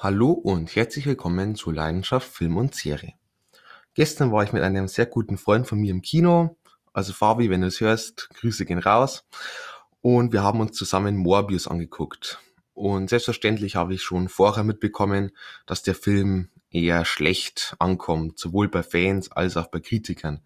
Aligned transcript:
Hallo 0.00 0.30
und 0.30 0.76
herzlich 0.76 1.06
willkommen 1.06 1.56
zu 1.56 1.72
Leidenschaft 1.72 2.28
Film 2.32 2.56
und 2.56 2.72
Serie. 2.72 3.14
Gestern 3.94 4.30
war 4.30 4.44
ich 4.44 4.52
mit 4.52 4.62
einem 4.62 4.86
sehr 4.86 5.06
guten 5.06 5.36
Freund 5.36 5.66
von 5.66 5.80
mir 5.80 5.90
im 5.90 6.02
Kino, 6.02 6.56
also 6.92 7.12
Fabi, 7.12 7.50
wenn 7.50 7.62
du 7.62 7.66
es 7.66 7.80
hörst, 7.80 8.28
Grüße 8.34 8.64
gehen 8.64 8.78
raus. 8.78 9.26
Und 10.00 10.32
wir 10.32 10.44
haben 10.44 10.60
uns 10.60 10.76
zusammen 10.76 11.16
Morbius 11.16 11.66
angeguckt. 11.66 12.38
Und 12.74 13.10
selbstverständlich 13.10 13.74
habe 13.74 13.92
ich 13.92 14.02
schon 14.04 14.28
vorher 14.28 14.62
mitbekommen, 14.62 15.32
dass 15.66 15.82
der 15.82 15.96
Film 15.96 16.50
eher 16.70 17.04
schlecht 17.04 17.74
ankommt, 17.80 18.38
sowohl 18.38 18.68
bei 18.68 18.84
Fans 18.84 19.32
als 19.32 19.56
auch 19.56 19.66
bei 19.66 19.80
Kritikern. 19.80 20.44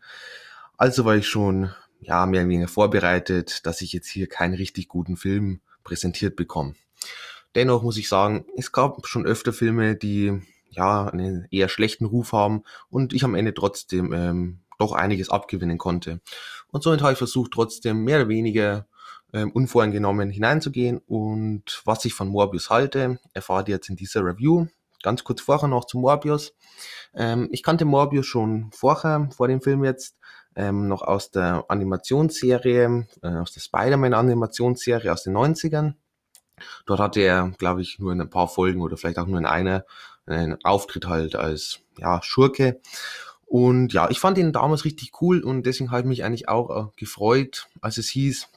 Also 0.78 1.04
war 1.04 1.16
ich 1.16 1.28
schon 1.28 1.70
ja 2.00 2.24
mehr 2.24 2.40
oder 2.40 2.48
weniger 2.48 2.68
vorbereitet, 2.68 3.66
dass 3.66 3.82
ich 3.82 3.92
jetzt 3.92 4.08
hier 4.08 4.30
keinen 4.30 4.54
richtig 4.54 4.88
guten 4.88 5.18
Film 5.18 5.60
präsentiert 5.84 6.36
bekomme. 6.36 6.74
Dennoch 7.54 7.82
muss 7.82 7.96
ich 7.96 8.08
sagen, 8.08 8.46
es 8.56 8.72
gab 8.72 9.06
schon 9.06 9.26
öfter 9.26 9.52
Filme, 9.52 9.96
die 9.96 10.40
ja 10.70 11.06
einen 11.06 11.46
eher 11.50 11.68
schlechten 11.68 12.06
Ruf 12.06 12.32
haben 12.32 12.62
und 12.88 13.12
ich 13.12 13.24
am 13.24 13.34
Ende 13.34 13.54
trotzdem 13.54 14.12
ähm, 14.12 14.60
doch 14.78 14.92
einiges 14.92 15.28
abgewinnen 15.28 15.78
konnte. 15.78 16.20
Und 16.68 16.82
somit 16.82 17.02
habe 17.02 17.12
ich 17.12 17.18
versucht, 17.18 17.52
trotzdem 17.52 18.04
mehr 18.04 18.20
oder 18.20 18.28
weniger 18.28 18.86
ähm, 19.32 19.50
unvoreingenommen 19.52 20.30
hineinzugehen 20.30 20.98
und 21.06 21.82
was 21.84 22.04
ich 22.04 22.14
von 22.14 22.28
Morbius 22.28 22.70
halte, 22.70 23.18
erfahrt 23.32 23.68
ihr 23.68 23.76
jetzt 23.76 23.88
in 23.88 23.96
dieser 23.96 24.24
Review. 24.24 24.66
Ganz 25.02 25.24
kurz 25.24 25.40
vorher 25.40 25.68
noch 25.68 25.86
zu 25.86 25.98
Morbius. 25.98 26.54
Ähm, 27.14 27.48
ich 27.50 27.62
kannte 27.62 27.84
Morbius 27.84 28.26
schon 28.26 28.70
vorher, 28.72 29.28
vor 29.34 29.48
dem 29.48 29.60
Film 29.60 29.84
jetzt, 29.84 30.16
ähm, 30.54 30.86
noch 30.86 31.02
aus 31.02 31.30
der 31.30 31.64
Animationsserie, 31.68 33.06
äh, 33.22 33.28
aus 33.28 33.52
der 33.52 33.60
Spider-Man-Animationsserie 33.60 35.12
aus 35.12 35.22
den 35.22 35.34
90ern. 35.34 35.94
Dort 36.86 37.00
hatte 37.00 37.20
er, 37.20 37.52
glaube 37.58 37.82
ich, 37.82 37.98
nur 37.98 38.12
in 38.12 38.20
ein 38.20 38.30
paar 38.30 38.48
Folgen 38.48 38.80
oder 38.80 38.96
vielleicht 38.96 39.18
auch 39.18 39.26
nur 39.26 39.38
in 39.38 39.46
einer 39.46 39.84
einen 40.26 40.64
Auftritt 40.64 41.06
halt 41.06 41.34
als 41.34 41.80
ja, 41.98 42.20
Schurke. 42.22 42.80
Und 43.44 43.92
ja, 43.92 44.08
ich 44.10 44.20
fand 44.20 44.38
ihn 44.38 44.52
damals 44.52 44.84
richtig 44.84 45.20
cool 45.20 45.40
und 45.40 45.66
deswegen 45.66 45.90
habe 45.90 46.02
ich 46.02 46.06
mich 46.06 46.24
eigentlich 46.24 46.48
auch 46.48 46.70
äh, 46.70 46.90
gefreut, 46.96 47.68
als 47.80 47.98
es 47.98 48.08
hieß, 48.08 48.48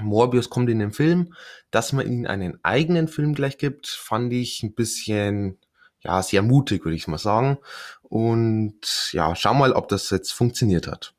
Morbius 0.00 0.50
kommt 0.50 0.68
in 0.68 0.78
den 0.78 0.92
Film. 0.92 1.34
Dass 1.70 1.92
man 1.92 2.06
ihnen 2.06 2.26
einen 2.26 2.58
eigenen 2.62 3.08
Film 3.08 3.34
gleich 3.34 3.58
gibt, 3.58 3.86
fand 3.86 4.32
ich 4.32 4.62
ein 4.62 4.74
bisschen, 4.74 5.58
ja, 6.00 6.22
sehr 6.22 6.42
mutig, 6.42 6.84
würde 6.84 6.96
ich 6.96 7.08
mal 7.08 7.18
sagen. 7.18 7.58
Und 8.02 9.10
ja, 9.12 9.34
schau 9.34 9.54
mal, 9.54 9.72
ob 9.72 9.88
das 9.88 10.10
jetzt 10.10 10.32
funktioniert 10.32 10.86
hat. 10.86 11.14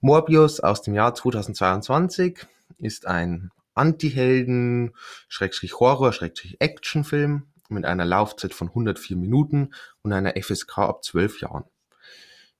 Morbius 0.00 0.60
aus 0.60 0.82
dem 0.82 0.94
Jahr 0.94 1.14
2022 1.14 2.46
ist 2.78 3.06
ein 3.06 3.50
Anti-Helden, 3.74 4.94
Schrägstrich 5.28 5.80
Horror, 5.80 6.12
Schrägstrich 6.12 6.60
Actionfilm 6.60 7.44
mit 7.68 7.84
einer 7.84 8.04
Laufzeit 8.04 8.54
von 8.54 8.68
104 8.68 9.16
Minuten 9.16 9.70
und 10.02 10.12
einer 10.12 10.34
FSK 10.40 10.78
ab 10.78 11.04
12 11.04 11.40
Jahren. 11.40 11.64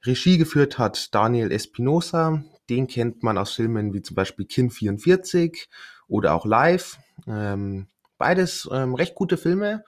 Regie 0.04 0.36
geführt 0.38 0.78
hat 0.78 1.14
Daniel 1.14 1.50
Espinosa, 1.50 2.44
den 2.68 2.86
kennt 2.86 3.22
man 3.22 3.38
aus 3.38 3.52
Filmen 3.52 3.94
wie 3.94 4.02
zum 4.02 4.14
Beispiel 4.14 4.46
Kin 4.46 4.70
44 4.70 5.68
oder 6.08 6.34
auch 6.34 6.44
Live. 6.44 6.98
Ähm, 7.26 7.88
beides 8.18 8.68
ähm, 8.70 8.94
recht 8.94 9.14
gute 9.14 9.36
Filme. 9.36 9.84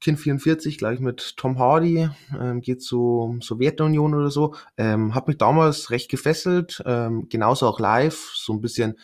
Kin 0.00 0.16
44 0.16 0.78
gleich 0.78 0.98
mit 0.98 1.36
Tom 1.36 1.58
Hardy, 1.58 2.08
ähm, 2.38 2.60
geht 2.60 2.82
so 2.82 3.36
Sowjetunion 3.40 4.14
oder 4.14 4.30
so. 4.30 4.54
Ähm, 4.76 5.14
hat 5.14 5.28
mich 5.28 5.38
damals 5.38 5.90
recht 5.90 6.10
gefesselt. 6.10 6.82
Ähm, 6.86 7.28
genauso 7.28 7.68
auch 7.68 7.78
Live, 7.78 8.32
so 8.34 8.52
ein 8.52 8.60
bisschen 8.60 8.98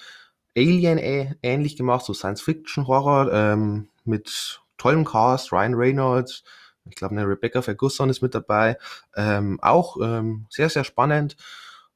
Alien 0.58 0.98
ähnlich 1.42 1.76
gemacht, 1.76 2.04
so 2.04 2.12
Science-Fiction-Horror 2.12 3.32
ähm, 3.32 3.88
mit 4.04 4.60
tollem 4.76 5.04
Cast, 5.04 5.52
Ryan 5.52 5.74
Reynolds, 5.74 6.44
ich 6.88 6.96
glaube, 6.96 7.12
eine 7.12 7.28
Rebecca 7.28 7.62
Ferguson 7.62 8.10
ist 8.10 8.22
mit 8.22 8.34
dabei. 8.34 8.78
Ähm, 9.16 9.58
auch 9.60 9.96
ähm, 10.02 10.46
sehr, 10.50 10.68
sehr 10.68 10.84
spannend. 10.84 11.36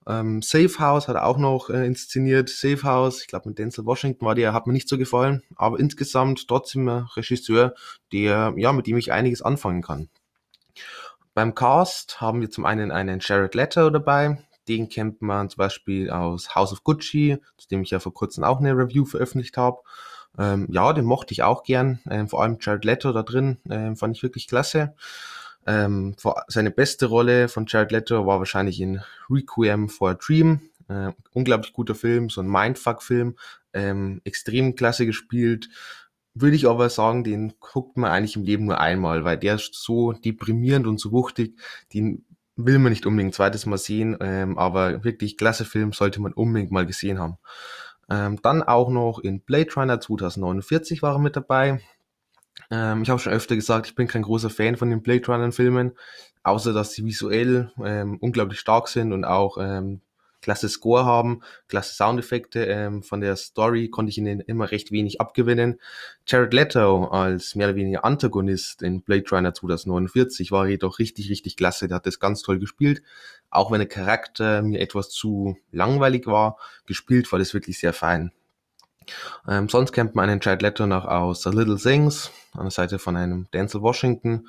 Ähm, 0.06 0.42
Safe 0.42 0.78
House 0.78 1.08
hat 1.08 1.14
er 1.14 1.26
auch 1.26 1.38
noch 1.38 1.70
äh, 1.70 1.86
inszeniert. 1.86 2.48
Safe 2.48 2.82
House, 2.82 3.20
ich 3.22 3.28
glaube 3.28 3.48
mit 3.48 3.58
Denzel 3.58 3.86
Washington 3.86 4.26
war 4.26 4.34
der, 4.34 4.52
hat 4.52 4.66
mir 4.66 4.72
nicht 4.72 4.88
so 4.88 4.98
gefallen, 4.98 5.42
aber 5.56 5.78
insgesamt 5.78 6.46
trotzdem 6.48 6.88
ein 6.88 7.06
Regisseur, 7.16 7.74
der, 8.12 8.52
ja, 8.56 8.72
mit 8.72 8.86
dem 8.86 8.96
ich 8.96 9.12
einiges 9.12 9.42
anfangen 9.42 9.82
kann. 9.82 10.08
Beim 11.34 11.54
Cast 11.54 12.20
haben 12.20 12.40
wir 12.40 12.50
zum 12.50 12.66
einen 12.66 12.90
einen 12.90 13.20
Jared 13.20 13.54
Leto 13.54 13.90
dabei, 13.90 14.44
den 14.68 14.88
kennt 14.88 15.22
man 15.22 15.48
zum 15.48 15.58
Beispiel 15.58 16.10
aus 16.10 16.54
House 16.54 16.72
of 16.72 16.84
Gucci, 16.84 17.38
zu 17.56 17.68
dem 17.68 17.82
ich 17.82 17.90
ja 17.90 17.98
vor 17.98 18.14
kurzem 18.14 18.44
auch 18.44 18.60
eine 18.60 18.76
Review 18.76 19.04
veröffentlicht 19.04 19.56
habe. 19.56 19.78
Ähm, 20.38 20.66
ja, 20.70 20.92
den 20.92 21.04
mochte 21.04 21.32
ich 21.32 21.42
auch 21.42 21.62
gern. 21.62 22.00
Ähm, 22.08 22.28
vor 22.28 22.42
allem 22.42 22.58
Jared 22.60 22.84
Leto 22.84 23.12
da 23.12 23.22
drin 23.22 23.58
ähm, 23.68 23.96
fand 23.96 24.16
ich 24.16 24.22
wirklich 24.22 24.48
klasse. 24.48 24.94
Ähm, 25.66 26.16
seine 26.48 26.70
beste 26.70 27.06
Rolle 27.06 27.48
von 27.48 27.66
Jared 27.68 27.92
Leto 27.92 28.26
war 28.26 28.38
wahrscheinlich 28.38 28.80
in 28.80 29.00
Requiem 29.30 29.88
for 29.88 30.10
a 30.10 30.14
Dream. 30.14 30.60
Äh, 30.88 31.12
unglaublich 31.32 31.72
guter 31.72 31.94
Film, 31.94 32.30
so 32.30 32.40
ein 32.40 32.48
Mindfuck-Film. 32.48 33.36
Ähm, 33.72 34.20
extrem 34.24 34.74
klasse 34.74 35.06
gespielt. 35.06 35.68
Würde 36.34 36.56
ich 36.56 36.66
aber 36.66 36.88
sagen, 36.88 37.24
den 37.24 37.54
guckt 37.60 37.96
man 37.96 38.10
eigentlich 38.10 38.36
im 38.36 38.44
Leben 38.44 38.64
nur 38.64 38.80
einmal, 38.80 39.24
weil 39.24 39.36
der 39.36 39.56
ist 39.56 39.74
so 39.74 40.12
deprimierend 40.12 40.86
und 40.86 40.98
so 40.98 41.12
wuchtig, 41.12 41.58
den 41.92 42.24
will 42.56 42.78
man 42.78 42.90
nicht 42.90 43.06
unbedingt 43.06 43.30
ein 43.30 43.34
zweites 43.34 43.66
Mal 43.66 43.78
sehen, 43.78 44.16
ähm, 44.20 44.58
aber 44.58 45.04
wirklich 45.04 45.36
klasse 45.36 45.64
Film 45.64 45.92
sollte 45.92 46.20
man 46.20 46.32
unbedingt 46.32 46.70
mal 46.70 46.86
gesehen 46.86 47.18
haben. 47.18 47.38
Ähm, 48.10 48.40
dann 48.42 48.62
auch 48.62 48.90
noch 48.90 49.18
in 49.20 49.40
Blade 49.40 49.72
Runner 49.74 50.00
2049 50.00 51.02
war 51.02 51.14
er 51.14 51.18
mit 51.18 51.36
dabei. 51.36 51.80
Ähm, 52.70 53.02
ich 53.02 53.10
habe 53.10 53.20
schon 53.20 53.32
öfter 53.32 53.56
gesagt, 53.56 53.86
ich 53.86 53.94
bin 53.94 54.06
kein 54.06 54.22
großer 54.22 54.50
Fan 54.50 54.76
von 54.76 54.90
den 54.90 55.02
Blade 55.02 55.26
Runner 55.26 55.52
Filmen, 55.52 55.92
außer 56.42 56.72
dass 56.72 56.92
sie 56.92 57.04
visuell 57.04 57.72
ähm, 57.82 58.18
unglaublich 58.20 58.60
stark 58.60 58.88
sind 58.88 59.12
und 59.12 59.24
auch 59.24 59.56
ähm, 59.58 60.02
klasse 60.42 60.68
Score 60.68 61.06
haben, 61.06 61.40
klasse 61.68 61.94
Soundeffekte. 61.94 62.64
Ähm, 62.66 63.02
von 63.02 63.22
der 63.22 63.36
Story 63.36 63.88
konnte 63.88 64.10
ich 64.10 64.18
ihnen 64.18 64.40
immer 64.40 64.70
recht 64.70 64.92
wenig 64.92 65.20
abgewinnen. 65.20 65.80
Jared 66.26 66.52
Leto 66.52 67.06
als 67.06 67.54
mehr 67.54 67.68
oder 67.68 67.76
weniger 67.76 68.04
Antagonist 68.04 68.82
in 68.82 69.00
Blade 69.00 69.24
Runner 69.30 69.54
2049 69.54 70.52
war 70.52 70.66
jedoch 70.66 70.98
richtig, 70.98 71.30
richtig 71.30 71.56
klasse. 71.56 71.88
Der 71.88 71.96
hat 71.96 72.06
das 72.06 72.20
ganz 72.20 72.42
toll 72.42 72.58
gespielt. 72.58 73.02
Auch 73.48 73.70
wenn 73.70 73.78
der 73.78 73.88
Charakter 73.88 74.62
mir 74.62 74.80
etwas 74.80 75.08
zu 75.08 75.56
langweilig 75.70 76.26
war, 76.26 76.58
gespielt 76.84 77.30
war 77.32 77.38
das 77.38 77.54
wirklich 77.54 77.78
sehr 77.78 77.92
fein. 77.92 78.32
Ähm, 79.48 79.68
sonst 79.68 79.92
kennt 79.92 80.14
man 80.14 80.28
einen 80.28 80.40
Jared 80.42 80.62
Leto 80.62 80.86
noch 80.86 81.04
aus 81.04 81.42
The 81.42 81.50
Little 81.50 81.76
Things, 81.76 82.30
an 82.52 82.64
der 82.64 82.70
Seite 82.70 82.98
von 82.98 83.16
einem 83.16 83.48
Denzel 83.52 83.82
Washington. 83.82 84.48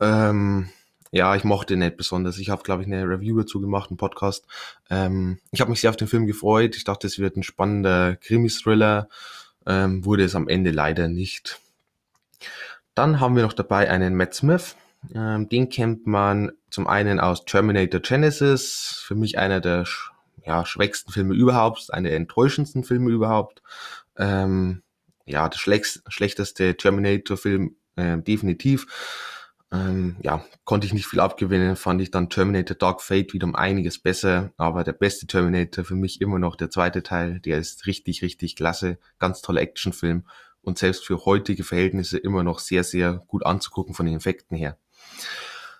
Ähm, 0.00 0.70
ja, 1.14 1.36
ich 1.36 1.44
mochte 1.44 1.76
nicht 1.76 1.96
besonders. 1.96 2.38
Ich 2.38 2.50
habe, 2.50 2.64
glaube 2.64 2.82
ich, 2.82 2.88
eine 2.88 3.08
Review 3.08 3.38
dazu 3.38 3.60
gemacht, 3.60 3.88
einen 3.88 3.98
Podcast. 3.98 4.48
Ähm, 4.90 5.38
ich 5.52 5.60
habe 5.60 5.70
mich 5.70 5.80
sehr 5.80 5.90
auf 5.90 5.96
den 5.96 6.08
Film 6.08 6.26
gefreut. 6.26 6.74
Ich 6.74 6.82
dachte, 6.82 7.06
es 7.06 7.20
wird 7.20 7.36
ein 7.36 7.44
spannender 7.44 8.16
Krimi-Thriller. 8.16 9.08
Ähm, 9.64 10.04
wurde 10.04 10.24
es 10.24 10.34
am 10.34 10.48
Ende 10.48 10.72
leider 10.72 11.06
nicht. 11.06 11.60
Dann 12.96 13.20
haben 13.20 13.36
wir 13.36 13.44
noch 13.44 13.52
dabei 13.52 13.88
einen 13.88 14.16
Matt 14.16 14.34
Smith. 14.34 14.74
Ähm, 15.14 15.48
den 15.48 15.68
kennt 15.68 16.04
man 16.04 16.50
zum 16.68 16.88
einen 16.88 17.20
aus 17.20 17.44
Terminator 17.44 18.00
Genesis. 18.00 19.00
Für 19.06 19.14
mich 19.14 19.38
einer 19.38 19.60
der 19.60 19.84
ja, 20.44 20.66
schwächsten 20.66 21.12
Filme 21.12 21.34
überhaupt, 21.34 21.94
einer 21.94 22.08
der 22.08 22.18
enttäuschendsten 22.18 22.82
Filme 22.82 23.10
überhaupt. 23.12 23.62
Ähm, 24.18 24.82
ja, 25.26 25.48
der 25.48 25.58
schlechteste 25.58 26.76
Terminator-Film 26.76 27.76
äh, 27.94 28.18
definitiv. 28.18 29.33
Ähm, 29.74 30.16
ja, 30.22 30.44
konnte 30.64 30.86
ich 30.86 30.92
nicht 30.92 31.06
viel 31.06 31.18
abgewinnen, 31.18 31.74
fand 31.74 32.00
ich 32.00 32.12
dann 32.12 32.30
Terminator 32.30 32.76
Dark 32.76 33.02
Fate 33.02 33.32
wieder 33.32 33.46
um 33.46 33.56
einiges 33.56 33.98
besser, 33.98 34.52
aber 34.56 34.84
der 34.84 34.92
beste 34.92 35.26
Terminator 35.26 35.84
für 35.84 35.96
mich 35.96 36.20
immer 36.20 36.38
noch 36.38 36.54
der 36.54 36.70
zweite 36.70 37.02
Teil, 37.02 37.40
der 37.40 37.58
ist 37.58 37.86
richtig, 37.86 38.22
richtig 38.22 38.54
klasse, 38.54 38.98
ganz 39.18 39.42
toller 39.42 39.62
Actionfilm 39.62 40.24
und 40.62 40.78
selbst 40.78 41.04
für 41.04 41.24
heutige 41.24 41.64
Verhältnisse 41.64 42.18
immer 42.18 42.44
noch 42.44 42.60
sehr, 42.60 42.84
sehr 42.84 43.24
gut 43.26 43.44
anzugucken 43.44 43.94
von 43.94 44.06
den 44.06 44.16
Effekten 44.16 44.56
her. 44.56 44.78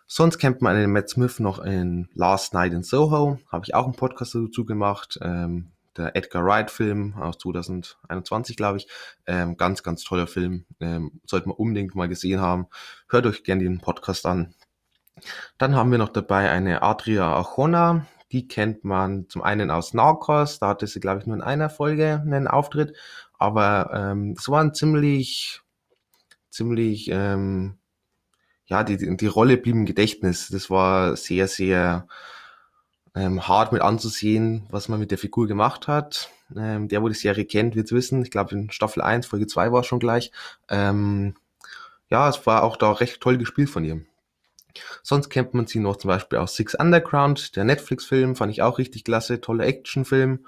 Sonst 0.07 0.39
kennt 0.39 0.61
man 0.61 0.77
einen 0.77 0.93
Matt 0.93 1.09
Smith 1.09 1.39
noch 1.39 1.61
in 1.61 2.09
Last 2.15 2.53
Night 2.53 2.73
in 2.73 2.83
Soho, 2.83 3.39
habe 3.51 3.65
ich 3.65 3.75
auch 3.75 3.85
einen 3.85 3.95
Podcast 3.95 4.35
dazu 4.35 4.65
gemacht, 4.65 5.19
ähm, 5.23 5.71
der 5.97 6.17
Edgar 6.17 6.45
Wright-Film 6.45 7.15
aus 7.15 7.39
2021, 7.39 8.57
glaube 8.57 8.79
ich. 8.79 8.89
Ähm, 9.27 9.57
ganz, 9.57 9.83
ganz 9.83 10.03
toller 10.05 10.27
Film. 10.27 10.67
Ähm, 10.81 11.21
sollte 11.27 11.49
man 11.49 11.57
unbedingt 11.57 11.95
mal 11.95 12.09
gesehen 12.09 12.41
haben. 12.41 12.67
Hört 13.09 13.27
euch 13.27 13.45
gerne 13.45 13.63
den 13.63 13.81
Podcast 13.81 14.27
an. 14.27 14.55
Dann 15.59 15.77
haben 15.77 15.91
wir 15.91 15.99
noch 15.99 16.09
dabei 16.09 16.51
eine 16.51 16.83
Adria 16.83 17.33
Arjona. 17.33 18.07
Die 18.33 18.49
kennt 18.49 18.85
man 18.85 19.29
zum 19.29 19.43
einen 19.43 19.71
aus 19.71 19.95
Narcos. 19.95 20.59
Da 20.59 20.69
hatte 20.69 20.87
sie, 20.87 21.01
glaube 21.01 21.21
ich, 21.21 21.27
nur 21.27 21.37
in 21.37 21.43
einer 21.43 21.71
Folge 21.71 22.21
einen 22.25 22.49
Auftritt. 22.49 22.97
Aber 23.39 23.91
ähm, 23.95 24.35
es 24.39 24.49
war 24.49 24.63
ein 24.63 24.75
ziemlich, 24.75 25.61
ziemlich, 26.51 27.09
ähm, 27.11 27.79
ja, 28.67 28.83
die, 28.83 29.17
die 29.17 29.27
Rolle 29.27 29.57
blieb 29.57 29.75
im 29.75 29.87
Gedächtnis. 29.87 30.49
Das 30.49 30.71
war 30.71 31.17
sehr, 31.17 31.47
sehr 31.49 32.09
ähm, 33.15 33.47
hart 33.47 33.73
mit 33.73 33.83
anzusehen, 33.83 34.67
was 34.71 34.89
man 34.89 34.99
mit 34.99 35.11
der 35.11 35.19
Figur 35.19 35.47
gemacht 35.47 35.89
hat. 35.89 36.31
Ähm, 36.57 36.89
der, 36.89 37.03
wo 37.03 37.09
die 37.09 37.15
Serie 37.15 37.45
kennt, 37.45 37.77
wird's 37.77 37.93
wissen. 37.93 38.23
Ich 38.23 38.31
glaube, 38.31 38.55
in 38.55 38.71
Staffel 38.71 39.03
1, 39.03 39.27
Folge 39.27 39.47
2 39.47 39.73
war 39.73 39.81
es 39.81 39.87
schon 39.87 40.01
gleich. 40.01 40.31
Ähm, 40.69 41.35
ja, 42.11 42.29
es 42.29 42.47
war 42.47 42.63
auch 42.63 42.77
da 42.77 42.93
recht 42.93 43.21
toll 43.21 43.39
gespielt 43.39 43.71
von 43.71 43.85
ihr. 43.85 44.03
Sonst 45.03 45.31
kennt 45.31 45.55
man 45.55 45.67
sie 45.67 45.79
noch 45.79 45.97
zum 45.97 46.09
Beispiel 46.09 46.39
aus 46.39 46.57
Six 46.57 46.75
Underground, 46.75 47.57
der 47.57 47.65
Netflix-Film, 47.65 48.35
fand 48.35 48.53
ich 48.53 48.63
auch 48.63 48.79
richtig 48.79 49.05
klasse, 49.05 49.41
toller 49.41 49.65
Actionfilm. 49.65 50.47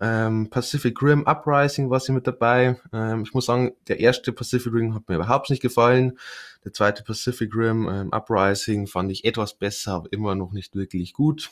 Ähm, 0.00 0.50
Pacific 0.50 1.00
Rim 1.00 1.26
Uprising 1.26 1.88
war 1.90 2.00
sie 2.00 2.12
mit 2.12 2.26
dabei. 2.26 2.80
Ähm, 2.92 3.22
ich 3.22 3.32
muss 3.32 3.46
sagen, 3.46 3.74
der 3.88 4.00
erste 4.00 4.32
Pacific 4.32 4.72
Rim 4.72 4.94
hat 4.94 5.08
mir 5.08 5.16
überhaupt 5.16 5.48
nicht 5.50 5.62
gefallen. 5.62 6.18
Der 6.64 6.72
zweite 6.72 7.02
Pacific 7.02 7.54
Rim 7.54 7.88
ähm, 7.88 8.12
Uprising 8.12 8.86
fand 8.86 9.10
ich 9.10 9.24
etwas 9.24 9.54
besser, 9.54 9.92
aber 9.92 10.12
immer 10.12 10.34
noch 10.34 10.52
nicht 10.52 10.74
wirklich 10.74 11.12
gut. 11.14 11.50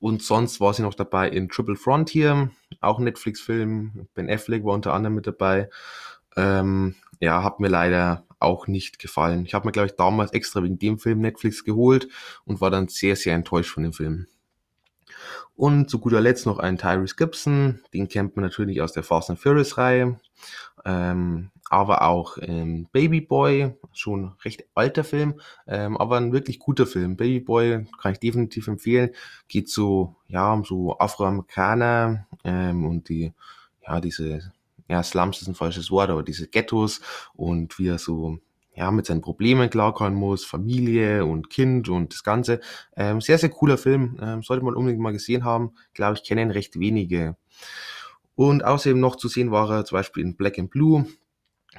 Und 0.00 0.22
sonst 0.22 0.60
war 0.60 0.74
sie 0.74 0.82
noch 0.82 0.94
dabei 0.94 1.28
in 1.28 1.48
Triple 1.48 1.76
Frontier, 1.76 2.50
auch 2.80 2.98
Netflix-Film. 2.98 4.08
Ben 4.14 4.30
Affleck 4.30 4.64
war 4.64 4.74
unter 4.74 4.94
anderem 4.94 5.14
mit 5.14 5.26
dabei. 5.26 5.68
Ähm, 6.36 6.96
ja, 7.20 7.42
hat 7.42 7.60
mir 7.60 7.68
leider 7.68 8.24
auch 8.40 8.66
nicht 8.66 8.98
gefallen. 8.98 9.46
Ich 9.46 9.54
habe 9.54 9.66
mir, 9.66 9.72
glaube 9.72 9.86
ich, 9.86 9.96
damals 9.96 10.32
extra 10.32 10.62
wegen 10.62 10.78
dem 10.78 10.98
Film 10.98 11.20
Netflix 11.20 11.64
geholt 11.64 12.08
und 12.44 12.60
war 12.60 12.70
dann 12.70 12.88
sehr, 12.88 13.16
sehr 13.16 13.34
enttäuscht 13.34 13.72
von 13.72 13.84
dem 13.84 13.92
Film. 13.92 14.26
Und 15.54 15.88
zu 15.88 16.00
guter 16.00 16.20
Letzt 16.20 16.46
noch 16.46 16.58
einen 16.58 16.78
Tyrese 16.78 17.14
Gibson, 17.14 17.80
den 17.92 18.08
kennt 18.08 18.34
man 18.36 18.44
natürlich 18.44 18.80
aus 18.80 18.92
der 18.92 19.02
Fast 19.02 19.30
and 19.30 19.38
Furious 19.38 19.78
Reihe, 19.78 20.18
ähm, 20.84 21.50
aber 21.70 22.02
auch 22.02 22.36
ähm, 22.40 22.86
Baby 22.92 23.20
Boy, 23.22 23.74
schon 23.92 24.32
recht 24.44 24.64
alter 24.74 25.04
Film, 25.04 25.40
ähm, 25.66 25.96
aber 25.96 26.18
ein 26.18 26.32
wirklich 26.32 26.58
guter 26.58 26.86
Film. 26.86 27.16
Baby 27.16 27.40
Boy 27.40 27.86
kann 28.00 28.12
ich 28.12 28.18
definitiv 28.20 28.68
empfehlen. 28.68 29.10
Geht 29.48 29.68
so, 29.68 30.16
ja, 30.28 30.52
um 30.52 30.64
so 30.64 30.98
Afroamerikaner 30.98 32.26
ähm, 32.44 32.84
und 32.84 33.08
die, 33.08 33.32
ja, 33.86 34.00
diese, 34.00 34.52
ja, 34.88 35.02
Slums 35.02 35.40
ist 35.40 35.48
ein 35.48 35.54
falsches 35.54 35.90
Wort, 35.90 36.10
aber 36.10 36.22
diese 36.22 36.48
Ghettos 36.48 37.00
und 37.34 37.78
wie 37.78 37.88
er 37.88 37.98
so 37.98 38.38
ja, 38.74 38.90
mit 38.90 39.06
seinen 39.06 39.20
Problemen 39.20 39.70
klarkommen 39.70 40.14
muss, 40.14 40.44
Familie 40.44 41.24
und 41.24 41.50
Kind 41.50 41.88
und 41.88 42.12
das 42.12 42.24
Ganze. 42.24 42.60
Ähm, 42.96 43.20
sehr, 43.20 43.38
sehr 43.38 43.50
cooler 43.50 43.76
Film, 43.76 44.18
ähm, 44.20 44.42
sollte 44.42 44.64
man 44.64 44.74
unbedingt 44.74 45.02
mal 45.02 45.12
gesehen 45.12 45.44
haben. 45.44 45.72
Glaube 45.94 46.16
ich, 46.16 46.24
kennen 46.24 46.50
recht 46.50 46.78
wenige. 46.78 47.36
Und 48.34 48.64
außerdem 48.64 48.98
noch 48.98 49.16
zu 49.16 49.28
sehen 49.28 49.50
war 49.50 49.70
er 49.70 49.84
zum 49.84 49.96
Beispiel 49.96 50.22
in 50.22 50.36
Black 50.36 50.58
and 50.58 50.70
Blue. 50.70 51.06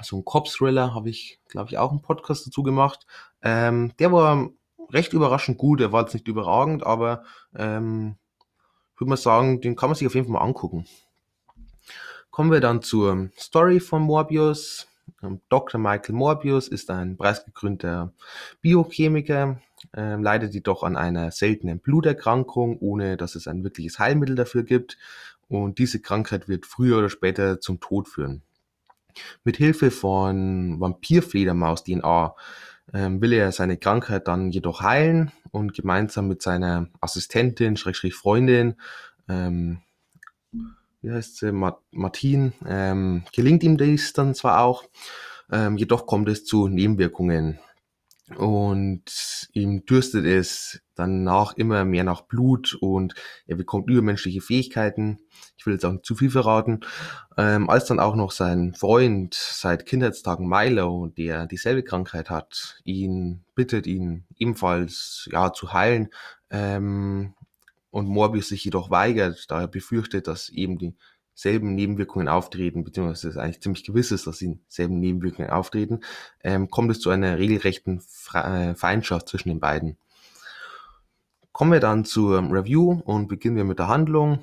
So 0.01 0.17
ein 0.17 0.25
Cops-Thriller 0.25 0.93
habe 0.93 1.09
ich, 1.09 1.39
glaube 1.47 1.69
ich, 1.69 1.77
auch 1.77 1.91
einen 1.91 2.01
Podcast 2.01 2.47
dazu 2.47 2.63
gemacht. 2.63 3.05
Ähm, 3.41 3.93
der 3.99 4.11
war 4.11 4.49
recht 4.89 5.13
überraschend 5.13 5.57
gut. 5.57 5.81
Er 5.81 5.91
war 5.91 6.01
jetzt 6.01 6.13
nicht 6.13 6.27
überragend, 6.27 6.85
aber 6.85 7.23
ähm, 7.55 8.15
würde 8.97 9.09
mal 9.09 9.17
sagen, 9.17 9.61
den 9.61 9.75
kann 9.75 9.89
man 9.89 9.95
sich 9.95 10.07
auf 10.07 10.15
jeden 10.15 10.27
Fall 10.27 10.33
mal 10.33 10.45
angucken. 10.45 10.85
Kommen 12.31 12.51
wir 12.51 12.61
dann 12.61 12.81
zur 12.81 13.29
Story 13.37 13.79
von 13.79 14.01
Morbius. 14.01 14.87
Ähm, 15.21 15.41
Dr. 15.49 15.79
Michael 15.79 16.15
Morbius 16.15 16.67
ist 16.67 16.89
ein 16.89 17.17
preisgekrönter 17.17 18.13
Biochemiker, 18.61 19.61
äh, 19.95 20.15
leidet 20.15 20.53
jedoch 20.53 20.83
an 20.83 20.95
einer 20.95 21.31
seltenen 21.31 21.79
Bluterkrankung, 21.79 22.77
ohne 22.79 23.17
dass 23.17 23.35
es 23.35 23.47
ein 23.47 23.63
wirkliches 23.63 23.99
Heilmittel 23.99 24.35
dafür 24.35 24.63
gibt. 24.63 24.97
Und 25.61 25.77
diese 25.77 26.01
Krankheit 26.01 26.47
wird 26.47 26.65
früher 26.65 26.97
oder 26.97 27.09
später 27.09 27.59
zum 27.59 27.79
Tod 27.79 28.07
führen. 28.07 28.41
Mit 29.43 29.57
Hilfe 29.57 29.91
von 29.91 30.79
Vampirfledermaus-DNA 30.79 32.35
ähm, 32.93 33.21
will 33.21 33.33
er 33.33 33.51
seine 33.51 33.77
Krankheit 33.77 34.27
dann 34.27 34.49
jedoch 34.49 34.81
heilen 34.81 35.31
und 35.51 35.75
gemeinsam 35.75 36.27
mit 36.27 36.41
seiner 36.41 36.89
Assistentin, 37.01 37.77
Schrägstrich 37.77 38.15
Freundin, 38.15 38.75
ähm, 39.29 39.81
wie 41.01 41.11
heißt 41.11 41.37
sie, 41.37 41.51
Martin, 41.51 42.53
ähm, 42.65 43.23
gelingt 43.31 43.63
ihm 43.63 43.77
dies 43.77 44.13
dann 44.13 44.33
zwar 44.33 44.61
auch, 44.61 44.85
ähm, 45.51 45.77
jedoch 45.77 46.07
kommt 46.07 46.29
es 46.29 46.45
zu 46.45 46.67
Nebenwirkungen. 46.67 47.59
Und 48.37 49.49
ihm 49.51 49.85
dürstet 49.85 50.25
es 50.25 50.81
danach 50.95 51.57
immer 51.57 51.83
mehr 51.83 52.05
nach 52.05 52.21
Blut 52.21 52.73
und 52.79 53.15
er 53.47 53.57
bekommt 53.57 53.89
übermenschliche 53.89 54.39
Fähigkeiten. 54.39 55.19
Ich 55.57 55.65
will 55.65 55.73
jetzt 55.73 55.85
auch 55.85 55.91
nicht 55.91 56.05
zu 56.05 56.15
viel 56.15 56.29
verraten. 56.29 56.81
Ähm, 57.37 57.69
als 57.69 57.85
dann 57.85 57.99
auch 57.99 58.15
noch 58.15 58.31
sein 58.31 58.75
Freund 58.75 59.33
seit 59.33 59.85
Kindheitstagen 59.85 60.47
Milo, 60.47 61.07
der 61.07 61.47
dieselbe 61.47 61.83
Krankheit 61.83 62.29
hat, 62.29 62.79
ihn 62.85 63.43
bittet, 63.55 63.87
ihn 63.87 64.25
ebenfalls 64.37 65.27
ja 65.31 65.51
zu 65.51 65.73
heilen, 65.73 66.09
ähm, 66.49 67.33
und 67.93 68.07
Morbius 68.07 68.47
sich 68.47 68.65
jedoch 68.65 68.89
weigert, 68.89 69.51
da 69.51 69.61
er 69.61 69.67
befürchtet, 69.67 70.27
dass 70.27 70.49
eben 70.49 70.97
dieselben 71.35 71.75
Nebenwirkungen 71.75 72.27
auftreten, 72.27 72.83
beziehungsweise 72.83 73.29
es 73.29 73.37
eigentlich 73.37 73.61
ziemlich 73.61 73.83
gewiss 73.83 74.11
ist, 74.11 74.27
dass 74.27 74.37
dieselben 74.37 74.99
Nebenwirkungen 74.99 75.49
auftreten, 75.49 76.01
ähm, 76.43 76.69
kommt 76.69 76.91
es 76.91 76.99
zu 76.99 77.09
einer 77.09 77.37
regelrechten 77.37 78.01
äh, 78.33 78.75
Feindschaft 78.75 79.29
zwischen 79.29 79.49
den 79.49 79.59
beiden. 79.59 79.97
Kommen 81.51 81.71
wir 81.71 81.79
dann 81.79 82.05
zur 82.05 82.39
Review 82.51 83.01
und 83.05 83.27
beginnen 83.27 83.55
wir 83.55 83.63
mit 83.63 83.79
der 83.79 83.87
Handlung. 83.87 84.39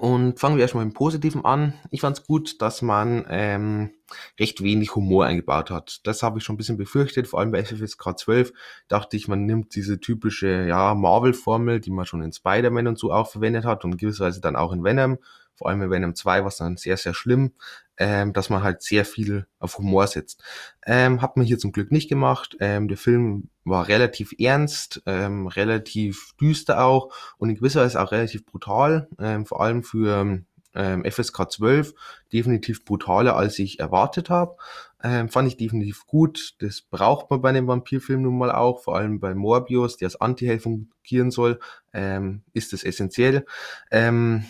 Und 0.00 0.40
fangen 0.40 0.56
wir 0.56 0.62
erstmal 0.62 0.84
mit 0.84 0.94
dem 0.94 0.96
Positiven 0.96 1.44
an. 1.44 1.74
Ich 1.90 2.00
fand 2.00 2.18
es 2.18 2.26
gut, 2.26 2.60
dass 2.60 2.82
man 2.82 3.24
ähm, 3.28 3.90
recht 4.38 4.62
wenig 4.62 4.94
Humor 4.94 5.26
eingebaut 5.26 5.70
hat. 5.70 6.00
Das 6.04 6.22
habe 6.22 6.38
ich 6.38 6.44
schon 6.44 6.54
ein 6.54 6.56
bisschen 6.56 6.76
befürchtet, 6.76 7.28
vor 7.28 7.40
allem 7.40 7.52
bei 7.52 7.64
FFSK 7.64 8.18
12 8.18 8.52
dachte 8.88 9.16
ich, 9.16 9.28
man 9.28 9.46
nimmt 9.46 9.74
diese 9.74 10.00
typische 10.00 10.66
ja, 10.66 10.94
Marvel-Formel, 10.94 11.80
die 11.80 11.90
man 11.90 12.06
schon 12.06 12.22
in 12.22 12.32
Spider-Man 12.32 12.88
und 12.88 12.98
so 12.98 13.12
auch 13.12 13.30
verwendet 13.30 13.64
hat 13.64 13.84
und 13.84 13.96
gewisserweise 13.96 14.40
dann 14.40 14.56
auch 14.56 14.72
in 14.72 14.84
Venom, 14.84 15.18
vor 15.56 15.68
allem 15.68 15.82
in 15.82 15.90
Venom 15.90 16.14
2 16.14 16.40
war 16.40 16.48
es 16.48 16.56
dann 16.56 16.76
sehr, 16.76 16.96
sehr 16.96 17.14
schlimm, 17.14 17.52
ähm, 17.98 18.32
dass 18.32 18.50
man 18.50 18.62
halt 18.62 18.82
sehr 18.82 19.04
viel 19.04 19.46
auf 19.58 19.78
Humor 19.78 20.06
setzt. 20.06 20.42
Ähm, 20.84 21.22
hat 21.22 21.36
man 21.36 21.46
hier 21.46 21.58
zum 21.58 21.72
Glück 21.72 21.90
nicht 21.90 22.08
gemacht. 22.08 22.56
Ähm, 22.60 22.88
der 22.88 22.98
Film 22.98 23.48
war 23.64 23.88
relativ 23.88 24.34
ernst, 24.38 25.02
ähm, 25.06 25.46
relativ 25.46 26.32
düster 26.40 26.84
auch 26.84 27.12
und 27.38 27.48
in 27.48 27.56
gewisser 27.56 27.82
Weise 27.82 28.00
auch 28.00 28.12
relativ 28.12 28.44
brutal, 28.44 29.08
ähm, 29.18 29.46
vor 29.46 29.62
allem 29.62 29.82
für 29.82 30.44
ähm, 30.76 31.04
FSK 31.10 31.50
12 31.50 31.94
definitiv 32.32 32.84
brutaler, 32.84 33.34
als 33.36 33.58
ich 33.58 33.80
erwartet 33.80 34.30
habe. 34.30 34.56
Ähm, 35.02 35.28
fand 35.28 35.48
ich 35.48 35.56
definitiv 35.56 36.06
gut. 36.06 36.54
Das 36.58 36.82
braucht 36.82 37.30
man 37.30 37.40
bei 37.40 37.48
einem 37.48 37.66
Vampirfilm 37.66 38.22
nun 38.22 38.38
mal 38.38 38.52
auch, 38.52 38.82
vor 38.82 38.96
allem 38.96 39.20
bei 39.20 39.34
Morbius, 39.34 39.96
der 39.96 40.06
als 40.06 40.20
Anti-Held 40.20 40.62
fungieren 40.62 41.30
soll, 41.30 41.60
ähm, 41.92 42.42
ist 42.52 42.72
das 42.72 42.84
essentiell. 42.84 43.46
Ähm, 43.90 44.44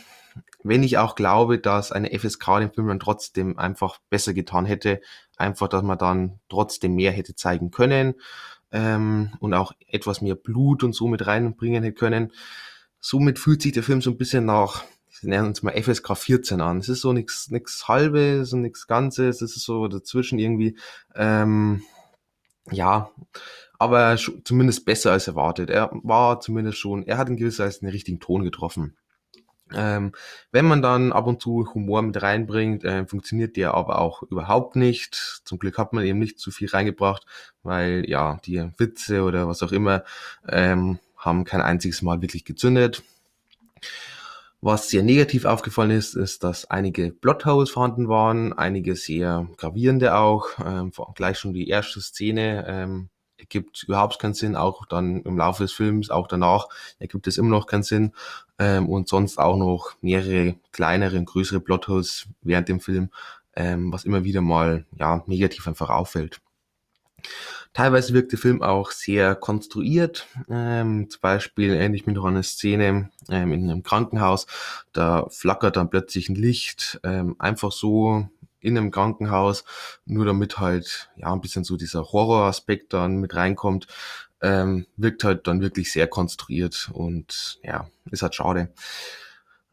wenn 0.69 0.83
ich 0.83 0.99
auch 0.99 1.15
glaube, 1.15 1.59
dass 1.59 1.93
eine 1.93 2.11
FSK 2.17 2.59
den 2.59 2.73
Film 2.73 2.89
dann 2.89 3.01
trotzdem 3.01 3.59
einfach 3.59 3.99
besser 4.11 4.35
getan 4.35 4.67
hätte, 4.67 5.01
einfach, 5.37 5.69
dass 5.69 5.83
man 5.83 5.99
dann 5.99 6.41
trotzdem 6.49 6.95
mehr 6.95 7.13
hätte 7.13 7.35
zeigen 7.35 7.71
können 7.71 8.15
ähm, 8.73 9.33
und 9.41 9.55
auch 9.55 9.73
etwas 9.87 10.21
mehr 10.21 10.35
Blut 10.35 10.83
und 10.83 10.95
so 10.95 11.07
mit 11.09 11.27
reinbringen 11.27 11.83
hätte 11.83 11.95
können. 11.95 12.33
Somit 13.01 13.39
fühlt 13.39 13.63
sich 13.63 13.73
der 13.73 13.83
Film 13.83 14.03
so 14.03 14.11
ein 14.11 14.19
bisschen 14.19 14.45
nach, 14.45 14.85
wir 15.21 15.31
nennen 15.31 15.47
uns 15.47 15.63
mal 15.63 15.81
FSK 15.81 16.17
14 16.17 16.61
an. 16.61 16.79
Es 16.79 16.89
ist 16.89 17.01
so 17.01 17.13
nichts 17.13 17.51
nix 17.51 17.87
halbes 17.87 18.53
und 18.53 18.63
nichts 18.63 18.87
Ganzes, 18.87 19.43
es 19.43 19.57
ist 19.57 19.65
so 19.65 19.87
dazwischen 19.89 20.39
irgendwie, 20.39 20.77
ähm, 21.15 21.83
ja, 22.73 23.11
aber 23.79 24.17
zumindest 24.45 24.85
besser 24.85 25.13
als 25.13 25.29
erwartet. 25.29 25.71
Er 25.71 25.91
war 26.03 26.41
zumindest 26.41 26.79
schon, 26.79 27.07
er 27.07 27.19
hat 27.19 27.29
in 27.29 27.37
gewisser 27.37 27.67
Weise 27.67 27.81
den 27.81 27.91
richtigen 27.91 28.21
Ton 28.21 28.43
getroffen. 28.43 28.97
Ähm, 29.75 30.13
wenn 30.53 30.65
man 30.65 30.81
dann 30.81 31.13
ab 31.13 31.27
und 31.27 31.43
zu 31.43 31.75
Humor 31.75 32.03
mit 32.03 32.23
reinbringt, 32.23 32.85
äh, 32.85 33.05
funktioniert 33.07 33.57
der 33.57 33.75
aber 33.75 33.99
auch 34.01 34.23
überhaupt 34.23 34.77
nicht. 34.77 35.43
Zum 35.45 35.59
Glück 35.59 35.79
hat 35.79 35.93
man 35.93 36.05
eben 36.05 36.19
nicht 36.19 36.39
zu 36.39 36.51
viel 36.51 36.69
reingebracht, 36.69 37.27
weil 37.63 38.09
ja, 38.09 38.39
die 38.45 38.69
Witze 38.79 39.23
oder 39.23 39.49
was 39.49 39.63
auch 39.63 39.73
immer 39.73 40.05
ähm, 40.49 40.99
haben 41.17 41.45
kein 41.45 41.61
einziges 41.61 42.03
Mal 42.03 42.23
wirklich 42.23 42.45
gezündet. 42.45 43.03
Was 44.61 44.89
sehr 44.89 45.03
negativ 45.03 45.45
aufgefallen 45.45 45.91
ist, 45.91 46.15
ist, 46.15 46.43
dass 46.43 46.71
einige 46.71 47.13
Plotholes 47.13 47.71
vorhanden 47.71 48.09
waren, 48.09 48.53
einige 48.53 48.97
sehr 48.97 49.49
gravierende 49.57 50.17
auch. 50.17 50.49
Ähm, 50.65 50.93
gleich 51.15 51.39
schon 51.39 51.53
die 51.53 51.69
erste 51.69 52.01
Szene 52.01 52.65
ähm, 52.67 53.09
ergibt 53.39 53.85
überhaupt 53.85 54.19
keinen 54.19 54.35
Sinn, 54.35 54.57
auch 54.57 54.87
dann 54.87 55.23
im 55.23 55.39
Laufe 55.39 55.65
des 55.65 55.73
Films, 55.73 56.11
auch 56.11 56.29
danach 56.29 56.69
ergibt 56.99 57.27
es 57.27 57.39
immer 57.39 57.51
noch 57.51 57.67
keinen 57.67 57.83
Sinn. 57.83 58.13
Ähm, 58.59 58.89
und 58.89 59.09
sonst 59.09 59.39
auch 59.39 59.57
noch 59.57 59.93
mehrere 60.01 60.57
kleinere 60.73 61.19
und 61.19 61.27
größere 61.27 61.61
Plotholes 61.61 62.27
während 62.43 62.69
dem 62.69 62.81
Film, 62.81 63.11
ähm, 63.55 63.93
was 63.93 64.05
immer 64.05 64.25
wieder 64.25 64.41
mal 64.41 64.87
ja 64.99 65.23
negativ 65.27 65.69
einfach 65.69 65.91
auffällt. 65.91 66.41
Teilweise 67.73 68.15
wirkt 68.15 68.33
der 68.33 68.39
Film 68.39 68.63
auch 68.63 68.91
sehr 68.91 69.35
konstruiert. 69.35 70.27
Ähm, 70.49 71.11
zum 71.11 71.21
Beispiel 71.21 71.75
erinnere 71.75 71.97
ich 71.97 72.07
mich 72.07 72.17
noch 72.17 72.25
an 72.25 72.35
eine 72.35 72.43
Szene 72.43 73.11
ähm, 73.29 73.53
in 73.53 73.71
einem 73.71 73.83
Krankenhaus. 73.83 74.47
Da 74.93 75.27
flackert 75.29 75.77
dann 75.77 75.91
plötzlich 75.91 76.31
ein 76.31 76.37
Licht, 76.37 76.99
ähm, 77.05 77.37
einfach 77.39 77.73
so 77.73 78.31
in 78.67 78.77
einem 78.77 78.91
Krankenhaus, 78.91 79.65
nur 80.05 80.27
damit 80.27 80.59
halt 80.59 81.11
ja 81.17 81.33
ein 81.33 81.41
bisschen 81.41 81.65
so 81.65 81.77
dieser 81.77 82.13
Horroraspekt 82.13 82.93
dann 82.93 83.17
mit 83.17 83.35
reinkommt, 83.35 83.87
ähm, 84.43 84.87
wirkt 84.97 85.25
halt 85.25 85.47
dann 85.47 85.61
wirklich 85.61 85.93
sehr 85.93 86.09
konstruiert 86.09 86.91
und 86.93 87.59
ja, 87.63 87.89
ist 88.11 88.23
halt 88.23 88.35
schade. 88.35 88.73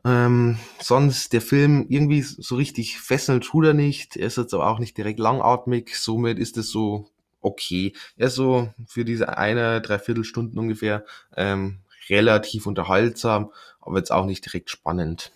Ähm, 0.05 0.57
sonst 0.81 1.33
der 1.33 1.41
Film 1.41 1.85
irgendwie 1.89 2.21
so 2.21 2.55
richtig 2.55 3.00
fesselnd 3.00 3.45
tut 3.45 3.65
er 3.65 3.73
nicht. 3.73 4.17
Er 4.17 4.27
ist 4.27 4.38
jetzt 4.38 4.53
aber 4.53 4.67
auch 4.67 4.79
nicht 4.79 4.97
direkt 4.97 5.19
langatmig. 5.19 5.95
Somit 5.97 6.39
ist 6.39 6.57
es 6.57 6.69
so 6.69 7.07
okay. 7.41 7.93
Er 8.17 8.27
ist 8.27 8.35
so 8.35 8.69
für 8.85 9.05
diese 9.05 9.38
eine, 9.38 9.81
dreiviertel 9.81 10.25
Stunden 10.25 10.59
ungefähr 10.59 11.05
ähm, 11.38 11.79
relativ 12.09 12.67
unterhaltsam, 12.67 13.51
aber 13.79 13.97
jetzt 13.97 14.12
auch 14.12 14.25
nicht 14.25 14.45
direkt 14.45 14.69
spannend. 14.69 15.31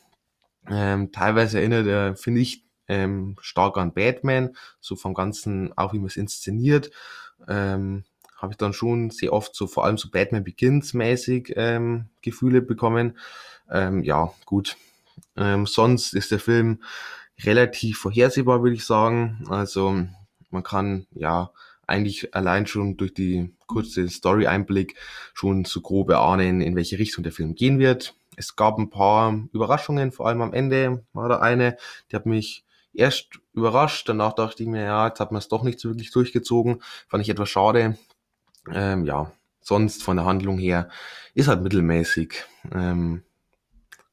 Ähm, 0.70 1.12
teilweise 1.14 1.60
erinnert 1.60 1.88
er, 1.88 2.16
finde 2.16 2.42
ich, 2.42 2.67
ähm, 2.88 3.36
stark 3.42 3.78
an 3.78 3.94
Batman, 3.94 4.56
so 4.80 4.96
vom 4.96 5.14
Ganzen, 5.14 5.78
auch 5.78 5.94
wie 5.94 6.00
man 6.00 6.08
es 6.08 6.18
inszeniert. 6.18 6.92
Ähm, 7.48 8.04
habe 8.38 8.54
ich 8.54 8.58
dann 8.58 8.74
schon 8.74 9.10
sehr 9.10 9.34
oft 9.34 9.56
so, 9.56 9.68
vor 9.68 9.86
allem 9.86 9.98
so 9.98 10.10
Batman 10.10 10.44
Begins 10.44 10.94
mäßig 10.94 11.54
ähm, 11.56 12.06
Gefühle 12.22 12.62
bekommen. 12.62 13.18
Ähm, 13.70 14.04
ja, 14.04 14.32
gut. 14.46 14.78
Ähm, 15.36 15.66
sonst 15.66 16.14
ist 16.14 16.32
der 16.32 16.40
Film 16.40 16.84
relativ 17.44 18.00
vorhersehbar, 18.00 18.62
würde 18.64 18.76
ich 18.76 18.86
sagen. 18.86 19.46
Also 19.50 20.06
man 20.50 20.64
kann 20.64 21.08
ja 21.12 21.52
eigentlich 21.88 22.36
allein 22.36 22.68
schon 22.68 22.98
durch 22.98 23.14
die 23.14 23.54
kurze 23.66 24.08
Story-Einblick 24.10 24.96
schon 25.34 25.66
so 25.66 25.82
grob 25.82 26.10
erahnen, 26.10 26.62
in 26.62 26.76
welche 26.76 27.00
Richtung 27.00 27.24
der 27.24 27.34
Film 27.34 27.56
gehen 27.56 27.80
wird. 27.80 28.16
Es 28.36 28.56
gab 28.56 28.78
ein 28.78 28.90
paar 28.90 29.34
Überraschungen, 29.52 30.12
vor 30.12 30.28
allem 30.28 30.42
am 30.42 30.54
Ende 30.54 31.04
war 31.14 31.28
da 31.28 31.40
eine, 31.40 31.78
die 32.12 32.16
hat 32.16 32.26
mich 32.26 32.66
erst 32.98 33.40
überrascht, 33.54 34.10
danach 34.10 34.34
dachte 34.34 34.64
ich 34.64 34.70
mir, 34.70 34.84
ja, 34.84 35.08
jetzt 35.08 35.20
hat 35.20 35.32
man 35.32 35.40
es 35.40 35.48
doch 35.48 35.64
nicht 35.64 35.80
so 35.80 35.90
wirklich 35.90 36.12
durchgezogen, 36.12 36.82
fand 37.08 37.24
ich 37.24 37.30
etwas 37.30 37.50
schade. 37.50 37.98
Ähm, 38.74 39.06
ja, 39.06 39.32
sonst 39.62 40.04
von 40.04 40.18
der 40.18 40.26
Handlung 40.26 40.58
her 40.58 40.90
ist 41.34 41.48
halt 41.48 41.62
mittelmäßig. 41.62 42.46
Ähm, 42.74 43.24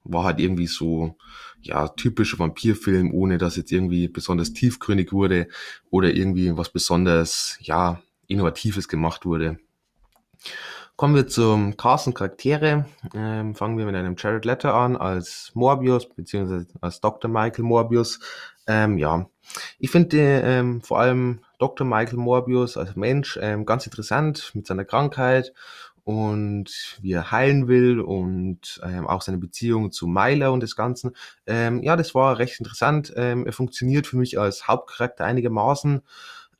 war 0.04 0.24
halt 0.24 0.38
irgendwie 0.38 0.66
so, 0.66 1.16
ja, 1.62 1.88
typischer 1.88 2.38
Vampirfilm, 2.38 3.12
ohne 3.12 3.38
dass 3.38 3.56
jetzt 3.56 3.72
irgendwie 3.72 4.06
besonders 4.08 4.52
tiefgründig 4.52 5.12
wurde 5.12 5.48
oder 5.90 6.12
irgendwie 6.12 6.56
was 6.56 6.70
besonders, 6.70 7.56
ja, 7.60 8.02
Innovatives 8.26 8.88
gemacht 8.88 9.24
wurde. 9.24 9.58
Kommen 10.96 11.16
wir 11.16 11.26
zum 11.26 11.76
Cast 11.76 12.06
und 12.06 12.14
Charaktere. 12.14 12.86
Ähm, 13.14 13.56
fangen 13.56 13.76
wir 13.78 13.84
mit 13.84 13.96
einem 13.96 14.14
Jared 14.16 14.44
Letter 14.44 14.74
an 14.74 14.96
als 14.96 15.50
Morbius, 15.54 16.08
beziehungsweise 16.08 16.68
als 16.80 17.00
Dr. 17.00 17.28
Michael 17.28 17.64
Morbius. 17.64 18.20
Ähm, 18.66 18.98
ja, 18.98 19.28
ich 19.78 19.90
finde 19.90 20.18
ähm, 20.18 20.80
vor 20.80 21.00
allem 21.00 21.40
Dr. 21.58 21.86
Michael 21.86 22.18
Morbius 22.18 22.76
als 22.76 22.96
Mensch 22.96 23.38
ähm, 23.40 23.66
ganz 23.66 23.86
interessant 23.86 24.52
mit 24.54 24.66
seiner 24.66 24.84
Krankheit 24.84 25.52
und 26.04 26.98
wie 27.00 27.12
er 27.12 27.30
heilen 27.30 27.66
will 27.66 28.00
und 28.00 28.80
ähm, 28.84 29.06
auch 29.06 29.22
seine 29.22 29.38
Beziehung 29.38 29.90
zu 29.90 30.06
Myler 30.06 30.52
und 30.52 30.60
des 30.60 30.76
Ganzen. 30.76 31.16
Ähm, 31.46 31.82
ja, 31.82 31.96
das 31.96 32.14
war 32.14 32.38
recht 32.38 32.58
interessant. 32.58 33.12
Ähm, 33.16 33.46
er 33.46 33.52
funktioniert 33.52 34.06
für 34.06 34.18
mich 34.18 34.38
als 34.38 34.68
Hauptcharakter 34.68 35.24
einigermaßen. 35.24 36.02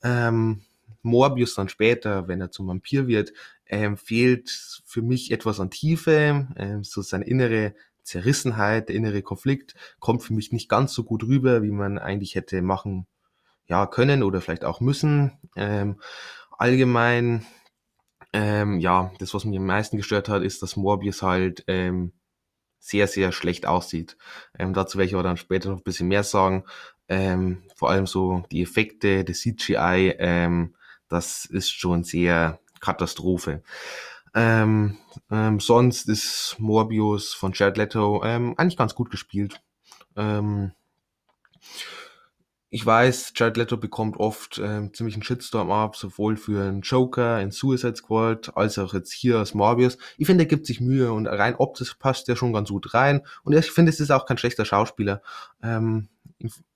Ähm, 0.02 0.62
Morbius 1.02 1.54
dann 1.54 1.68
später, 1.68 2.28
wenn 2.28 2.40
er 2.40 2.50
zum 2.50 2.66
Vampir 2.66 3.06
wird, 3.06 3.32
ähm, 3.66 3.98
fehlt 3.98 4.50
für 4.86 5.02
mich 5.02 5.30
etwas 5.30 5.60
an 5.60 5.70
Tiefe, 5.70 6.48
ähm, 6.56 6.82
so 6.82 7.02
seine 7.02 7.24
innere 7.26 7.74
Zerrissenheit, 8.04 8.88
der 8.88 8.96
innere 8.96 9.22
Konflikt 9.22 9.74
kommt 9.98 10.22
für 10.22 10.34
mich 10.34 10.52
nicht 10.52 10.68
ganz 10.68 10.92
so 10.94 11.04
gut 11.04 11.24
rüber, 11.24 11.62
wie 11.62 11.72
man 11.72 11.98
eigentlich 11.98 12.34
hätte 12.34 12.62
machen 12.62 13.06
ja 13.66 13.86
können 13.86 14.22
oder 14.22 14.40
vielleicht 14.40 14.64
auch 14.64 14.80
müssen. 14.80 15.32
Ähm, 15.56 16.00
allgemein 16.58 17.46
ähm, 18.34 18.80
ja, 18.80 19.12
das, 19.20 19.32
was 19.32 19.44
mich 19.44 19.56
am 19.58 19.66
meisten 19.66 19.96
gestört 19.96 20.28
hat, 20.28 20.42
ist, 20.42 20.60
dass 20.60 20.74
Morbius 20.76 21.22
halt 21.22 21.62
ähm, 21.68 22.12
sehr, 22.80 23.06
sehr 23.06 23.30
schlecht 23.30 23.64
aussieht. 23.64 24.16
Ähm, 24.58 24.74
dazu 24.74 24.98
werde 24.98 25.06
ich 25.08 25.14
aber 25.14 25.22
dann 25.22 25.36
später 25.36 25.70
noch 25.70 25.78
ein 25.78 25.84
bisschen 25.84 26.08
mehr 26.08 26.24
sagen. 26.24 26.64
Ähm, 27.08 27.62
vor 27.76 27.90
allem 27.90 28.08
so 28.08 28.42
die 28.50 28.60
Effekte, 28.62 29.24
das 29.24 29.38
CGI, 29.38 30.16
ähm, 30.18 30.74
das 31.08 31.44
ist 31.44 31.70
schon 31.70 32.02
sehr 32.02 32.58
Katastrophe. 32.80 33.62
Ähm, 34.34 34.96
ähm, 35.30 35.60
sonst 35.60 36.08
ist 36.08 36.56
Morbius 36.58 37.34
von 37.34 37.52
Jared 37.52 37.76
Leto 37.76 38.22
ähm, 38.24 38.54
eigentlich 38.56 38.76
ganz 38.76 38.94
gut 38.94 39.10
gespielt. 39.10 39.62
Ähm, 40.16 40.72
ich 42.70 42.84
weiß, 42.84 43.34
Jared 43.36 43.56
Leto 43.56 43.76
bekommt 43.76 44.16
oft 44.16 44.60
ähm, 44.62 44.92
ziemlich 44.92 45.14
einen 45.14 45.22
Shitstorm 45.22 45.70
ab, 45.70 45.94
sowohl 45.94 46.36
für 46.36 46.60
einen 46.64 46.80
Joker 46.80 47.40
in 47.40 47.52
Suicide 47.52 47.94
Squad, 47.94 48.56
als 48.56 48.78
auch 48.78 48.94
jetzt 48.94 49.12
hier 49.12 49.38
als 49.38 49.54
Morbius. 49.54 49.96
Ich 50.18 50.26
finde, 50.26 50.42
er 50.42 50.48
gibt 50.48 50.66
sich 50.66 50.80
Mühe 50.80 51.12
und 51.12 51.28
rein 51.28 51.54
optisch 51.54 51.94
passt 51.94 52.28
er 52.28 52.34
schon 52.34 52.52
ganz 52.52 52.70
gut 52.70 52.92
rein. 52.92 53.24
Und 53.44 53.52
ich 53.52 53.70
finde, 53.70 53.90
es 53.90 54.00
ist 54.00 54.10
auch 54.10 54.26
kein 54.26 54.38
schlechter 54.38 54.64
Schauspieler. 54.64 55.22
Ähm, 55.62 56.08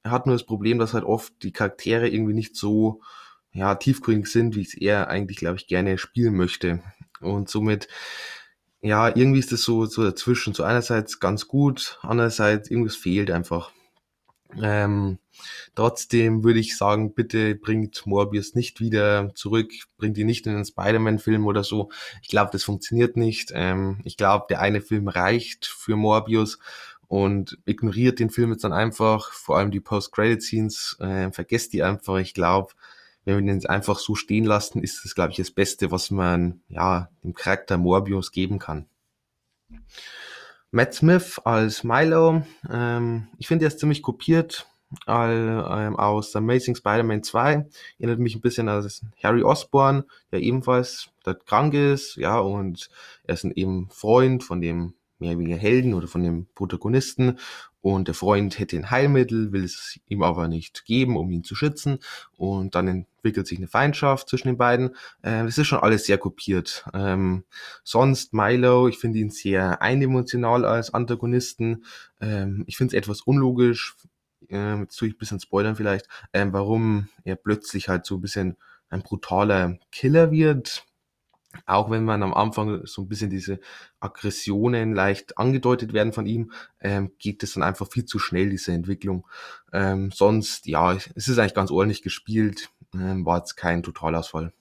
er 0.04 0.12
hat 0.12 0.26
nur 0.26 0.36
das 0.36 0.46
Problem, 0.46 0.78
dass 0.78 0.94
halt 0.94 1.02
oft 1.02 1.32
die 1.42 1.52
Charaktere 1.52 2.08
irgendwie 2.08 2.34
nicht 2.34 2.54
so 2.54 3.00
ja, 3.52 3.74
tiefgründig 3.74 4.30
sind, 4.30 4.54
wie 4.54 4.62
es 4.62 4.74
er 4.74 5.08
eigentlich, 5.08 5.38
glaube 5.38 5.56
ich, 5.56 5.66
gerne 5.66 5.98
spielen 5.98 6.36
möchte. 6.36 6.80
Und 7.20 7.48
somit, 7.48 7.88
ja, 8.80 9.08
irgendwie 9.08 9.40
ist 9.40 9.52
das 9.52 9.62
so, 9.62 9.86
so 9.86 10.04
dazwischen. 10.04 10.54
So 10.54 10.62
einerseits 10.64 11.20
ganz 11.20 11.48
gut, 11.48 11.98
andererseits 12.02 12.70
irgendwas 12.70 12.96
fehlt 12.96 13.30
einfach. 13.30 13.72
Ähm, 14.56 15.18
trotzdem 15.74 16.42
würde 16.42 16.60
ich 16.60 16.76
sagen, 16.76 17.14
bitte 17.14 17.54
bringt 17.54 18.06
Morbius 18.06 18.54
nicht 18.54 18.80
wieder 18.80 19.34
zurück, 19.34 19.70
bringt 19.98 20.16
ihn 20.16 20.26
nicht 20.26 20.46
in 20.46 20.54
den 20.54 20.64
Spider-Man-Film 20.64 21.46
oder 21.46 21.64
so. 21.64 21.90
Ich 22.22 22.28
glaube, 22.28 22.50
das 22.52 22.64
funktioniert 22.64 23.16
nicht. 23.16 23.50
Ähm, 23.54 24.00
ich 24.04 24.16
glaube, 24.16 24.46
der 24.48 24.60
eine 24.60 24.80
Film 24.80 25.08
reicht 25.08 25.66
für 25.66 25.96
Morbius 25.96 26.58
und 27.08 27.58
ignoriert 27.66 28.20
den 28.20 28.30
Film 28.30 28.52
jetzt 28.52 28.64
dann 28.64 28.72
einfach, 28.72 29.32
vor 29.32 29.58
allem 29.58 29.70
die 29.70 29.80
Post-Credit-Scenes, 29.80 30.96
äh, 31.00 31.30
vergesst 31.32 31.72
die 31.72 31.82
einfach. 31.82 32.18
Ich 32.18 32.34
glaube, 32.34 32.72
wenn 33.24 33.44
wir 33.44 33.52
den 33.52 33.66
einfach 33.66 33.98
so 33.98 34.14
stehen 34.14 34.44
lassen, 34.44 34.82
ist 34.82 35.04
das, 35.04 35.14
glaube 35.14 35.32
ich, 35.32 35.36
das 35.36 35.50
Beste, 35.50 35.90
was 35.90 36.10
man 36.10 36.60
ja 36.68 37.10
dem 37.22 37.34
Charakter 37.34 37.76
Morbius 37.76 38.32
geben 38.32 38.58
kann. 38.58 38.86
Matt 40.70 40.94
Smith 40.94 41.40
als 41.44 41.84
Milo. 41.84 42.42
Ähm, 42.70 43.28
ich 43.38 43.48
finde, 43.48 43.64
er 43.64 43.68
ist 43.68 43.80
ziemlich 43.80 44.02
kopiert 44.02 44.66
all, 45.06 45.66
ähm, 45.70 45.96
aus 45.96 46.34
Amazing 46.34 46.74
Spider-Man 46.74 47.22
2. 47.22 47.66
Erinnert 47.98 48.18
mich 48.18 48.34
ein 48.34 48.40
bisschen 48.40 48.68
an 48.68 48.88
Harry 49.22 49.42
Osborn, 49.42 50.04
der 50.32 50.40
ebenfalls 50.40 51.10
dort 51.24 51.46
krank 51.46 51.74
ist, 51.74 52.16
ja, 52.16 52.38
und 52.38 52.88
er 53.24 53.34
ist 53.34 53.44
ein 53.44 53.52
eben 53.52 53.88
Freund 53.90 54.44
von 54.44 54.60
dem 54.60 54.94
mehr 55.18 55.30
oder 55.30 55.40
weniger 55.40 55.56
Helden 55.56 55.94
oder 55.94 56.08
von 56.08 56.22
dem 56.22 56.46
Protagonisten 56.54 57.38
und 57.80 58.08
der 58.08 58.14
Freund 58.14 58.58
hätte 58.58 58.76
ein 58.76 58.90
Heilmittel, 58.90 59.52
will 59.52 59.64
es 59.64 59.98
ihm 60.08 60.22
aber 60.22 60.48
nicht 60.48 60.84
geben, 60.84 61.16
um 61.16 61.30
ihn 61.30 61.44
zu 61.44 61.54
schützen 61.54 61.98
und 62.36 62.74
dann 62.74 62.88
entwickelt 62.88 63.46
sich 63.46 63.58
eine 63.58 63.68
Feindschaft 63.68 64.28
zwischen 64.28 64.48
den 64.48 64.58
beiden. 64.58 64.90
Äh, 65.22 65.44
das 65.44 65.58
ist 65.58 65.66
schon 65.66 65.80
alles 65.80 66.04
sehr 66.04 66.18
kopiert. 66.18 66.84
Ähm, 66.92 67.44
sonst 67.84 68.34
Milo, 68.34 68.88
ich 68.88 68.98
finde 68.98 69.18
ihn 69.18 69.30
sehr 69.30 69.80
eindimensional 69.80 70.64
als 70.64 70.92
Antagonisten. 70.92 71.84
Ähm, 72.20 72.64
ich 72.66 72.76
finde 72.76 72.96
es 72.96 73.02
etwas 73.02 73.20
unlogisch, 73.22 73.96
äh, 74.50 74.80
jetzt 74.80 74.96
tue 74.96 75.08
ich 75.08 75.14
ein 75.14 75.18
bisschen 75.18 75.40
spoilern 75.40 75.76
vielleicht, 75.76 76.08
ähm, 76.32 76.52
warum 76.52 77.08
er 77.24 77.36
plötzlich 77.36 77.88
halt 77.88 78.06
so 78.06 78.16
ein 78.16 78.20
bisschen 78.20 78.56
ein 78.90 79.02
brutaler 79.02 79.78
Killer 79.92 80.30
wird 80.30 80.87
auch 81.66 81.90
wenn 81.90 82.04
man 82.04 82.22
am 82.22 82.34
Anfang 82.34 82.86
so 82.86 83.02
ein 83.02 83.08
bisschen 83.08 83.30
diese 83.30 83.60
Aggressionen 84.00 84.94
leicht 84.94 85.38
angedeutet 85.38 85.92
werden 85.92 86.12
von 86.12 86.26
ihm, 86.26 86.52
ähm, 86.80 87.12
geht 87.18 87.42
es 87.42 87.54
dann 87.54 87.62
einfach 87.62 87.88
viel 87.88 88.04
zu 88.04 88.18
schnell, 88.18 88.50
diese 88.50 88.72
Entwicklung. 88.72 89.26
Ähm, 89.72 90.10
sonst, 90.10 90.66
ja, 90.66 90.94
es 90.94 91.28
ist 91.28 91.38
eigentlich 91.38 91.54
ganz 91.54 91.70
ordentlich 91.70 92.02
gespielt, 92.02 92.70
ähm, 92.94 93.24
war 93.24 93.38
jetzt 93.38 93.56
kein 93.56 93.82
Totalausfall. 93.82 94.52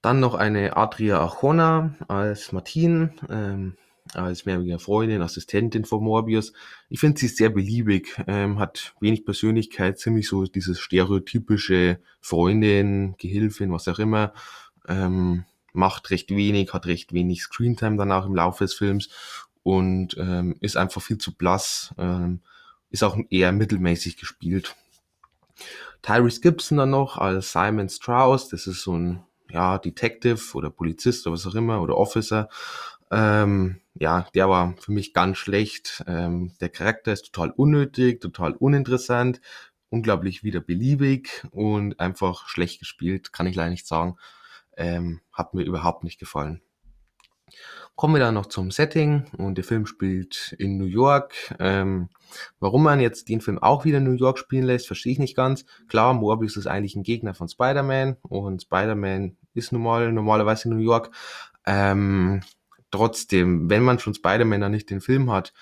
Dann 0.00 0.20
noch 0.20 0.34
eine 0.34 0.76
Adria 0.76 1.18
Arjona 1.18 1.94
als 2.08 2.52
Martin, 2.52 3.12
ähm, 3.28 3.76
als 4.14 4.44
mehr 4.44 4.58
mehrjährige 4.58 4.82
Freundin, 4.82 5.22
Assistentin 5.22 5.84
von 5.84 6.02
Morbius. 6.02 6.52
Ich 6.88 7.00
finde 7.00 7.20
sie 7.20 7.28
sehr 7.28 7.50
beliebig, 7.50 8.20
ähm, 8.26 8.58
hat 8.58 8.94
wenig 9.00 9.24
Persönlichkeit, 9.24 9.98
ziemlich 9.98 10.28
so 10.28 10.44
dieses 10.44 10.80
stereotypische 10.80 12.00
Freundin, 12.20 13.14
Gehilfin, 13.18 13.72
was 13.72 13.88
auch 13.88 13.98
immer 13.98 14.32
ähm, 14.88 15.44
macht 15.72 16.10
recht 16.10 16.30
wenig, 16.30 16.72
hat 16.72 16.86
recht 16.86 17.12
wenig 17.12 17.42
Screentime 17.42 17.96
danach 17.96 18.26
im 18.26 18.34
Laufe 18.34 18.64
des 18.64 18.74
Films 18.74 19.08
und 19.62 20.16
ähm, 20.18 20.56
ist 20.60 20.76
einfach 20.76 21.02
viel 21.02 21.18
zu 21.18 21.34
blass, 21.34 21.94
ähm, 21.98 22.40
ist 22.90 23.04
auch 23.04 23.16
eher 23.30 23.52
mittelmäßig 23.52 24.16
gespielt. 24.16 24.76
Tyrese 26.02 26.40
Gibson 26.40 26.78
dann 26.78 26.90
noch 26.90 27.16
als 27.16 27.52
Simon 27.52 27.88
Strauss, 27.88 28.48
das 28.48 28.66
ist 28.66 28.82
so 28.82 28.96
ein 28.96 29.22
ja, 29.50 29.78
Detective 29.78 30.40
oder 30.54 30.70
Polizist 30.70 31.26
oder 31.26 31.34
was 31.34 31.46
auch 31.46 31.54
immer 31.54 31.80
oder 31.80 31.96
Officer. 31.96 32.48
Ähm, 33.10 33.80
ja, 33.94 34.26
der 34.34 34.48
war 34.48 34.74
für 34.78 34.92
mich 34.92 35.12
ganz 35.12 35.38
schlecht. 35.38 36.02
Ähm, 36.06 36.52
der 36.60 36.70
Charakter 36.70 37.12
ist 37.12 37.32
total 37.32 37.50
unnötig, 37.50 38.20
total 38.20 38.54
uninteressant, 38.54 39.40
unglaublich 39.90 40.42
wieder 40.42 40.60
beliebig 40.60 41.44
und 41.50 42.00
einfach 42.00 42.48
schlecht 42.48 42.80
gespielt, 42.80 43.32
kann 43.32 43.46
ich 43.46 43.54
leider 43.54 43.70
nicht 43.70 43.86
sagen. 43.86 44.16
Ähm, 44.76 45.20
hat 45.32 45.54
mir 45.54 45.64
überhaupt 45.64 46.04
nicht 46.04 46.18
gefallen. 46.18 46.62
Kommen 47.94 48.14
wir 48.14 48.20
dann 48.20 48.34
noch 48.34 48.46
zum 48.46 48.70
Setting 48.70 49.26
und 49.36 49.56
der 49.56 49.64
Film 49.64 49.84
spielt 49.84 50.56
in 50.58 50.78
New 50.78 50.86
York. 50.86 51.34
Ähm, 51.60 52.08
warum 52.58 52.82
man 52.82 53.00
jetzt 53.00 53.28
den 53.28 53.42
Film 53.42 53.58
auch 53.58 53.84
wieder 53.84 53.98
in 53.98 54.04
New 54.04 54.12
York 54.12 54.38
spielen 54.38 54.64
lässt, 54.64 54.86
verstehe 54.86 55.12
ich 55.12 55.18
nicht 55.18 55.36
ganz. 55.36 55.66
Klar, 55.88 56.14
Morbius 56.14 56.56
ist 56.56 56.66
eigentlich 56.66 56.96
ein 56.96 57.02
Gegner 57.02 57.34
von 57.34 57.48
Spider-Man 57.48 58.16
und 58.22 58.62
Spider-Man 58.62 59.36
ist 59.52 59.72
nun 59.72 59.82
mal 59.82 60.10
normalerweise 60.10 60.68
in 60.68 60.76
New 60.76 60.82
York. 60.82 61.10
Ähm, 61.66 62.40
trotzdem, 62.90 63.68
wenn 63.68 63.82
man 63.82 63.98
schon 63.98 64.14
Spider-Man 64.14 64.62
dann 64.62 64.72
nicht 64.72 64.88
den 64.88 65.02
Film 65.02 65.30
hat, 65.30 65.52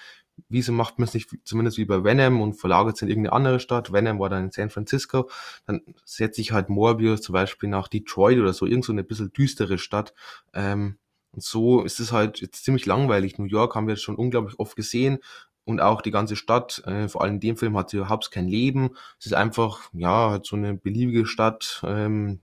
wieso 0.48 0.72
macht 0.72 0.98
man 0.98 1.08
es 1.08 1.14
nicht 1.14 1.28
zumindest 1.44 1.78
wie 1.78 1.84
bei 1.84 2.04
Venom 2.04 2.40
und 2.40 2.54
verlagert 2.54 2.96
es 2.96 3.02
in 3.02 3.08
irgendeine 3.08 3.34
andere 3.34 3.60
Stadt? 3.60 3.92
Venom 3.92 4.18
war 4.18 4.28
dann 4.28 4.44
in 4.44 4.50
San 4.50 4.70
Francisco, 4.70 5.30
dann 5.66 5.82
setze 6.04 6.40
ich 6.40 6.52
halt 6.52 6.68
Morbius 6.68 7.22
zum 7.22 7.32
Beispiel 7.32 7.68
nach 7.68 7.88
Detroit 7.88 8.38
oder 8.38 8.52
so, 8.52 8.66
irgend 8.66 8.84
so 8.84 8.92
eine 8.92 9.04
bisschen 9.04 9.32
düstere 9.32 9.78
Stadt. 9.78 10.14
Ähm, 10.54 10.98
und 11.32 11.42
so 11.42 11.82
ist 11.82 12.00
es 12.00 12.12
halt 12.12 12.40
jetzt 12.40 12.64
ziemlich 12.64 12.86
langweilig. 12.86 13.38
New 13.38 13.44
York 13.44 13.74
haben 13.74 13.86
wir 13.86 13.94
jetzt 13.94 14.02
schon 14.02 14.16
unglaublich 14.16 14.58
oft 14.58 14.74
gesehen 14.76 15.18
und 15.64 15.80
auch 15.80 16.02
die 16.02 16.10
ganze 16.10 16.36
Stadt, 16.36 16.82
äh, 16.86 17.08
vor 17.08 17.22
allem 17.22 17.34
in 17.34 17.40
dem 17.40 17.56
Film, 17.56 17.76
hat 17.76 17.90
sie 17.90 17.98
überhaupt 17.98 18.30
kein 18.30 18.48
Leben. 18.48 18.90
Es 19.18 19.26
ist 19.26 19.34
einfach, 19.34 19.90
ja, 19.92 20.30
halt 20.30 20.46
so 20.46 20.56
eine 20.56 20.74
beliebige 20.74 21.26
Stadt, 21.26 21.82
ähm, 21.84 22.40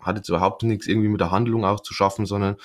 hat 0.00 0.16
jetzt 0.16 0.28
überhaupt 0.28 0.62
nichts 0.62 0.86
irgendwie 0.86 1.08
mit 1.08 1.20
der 1.20 1.30
Handlung 1.30 1.64
auch 1.64 1.80
zu 1.80 1.94
schaffen, 1.94 2.26
sondern 2.26 2.56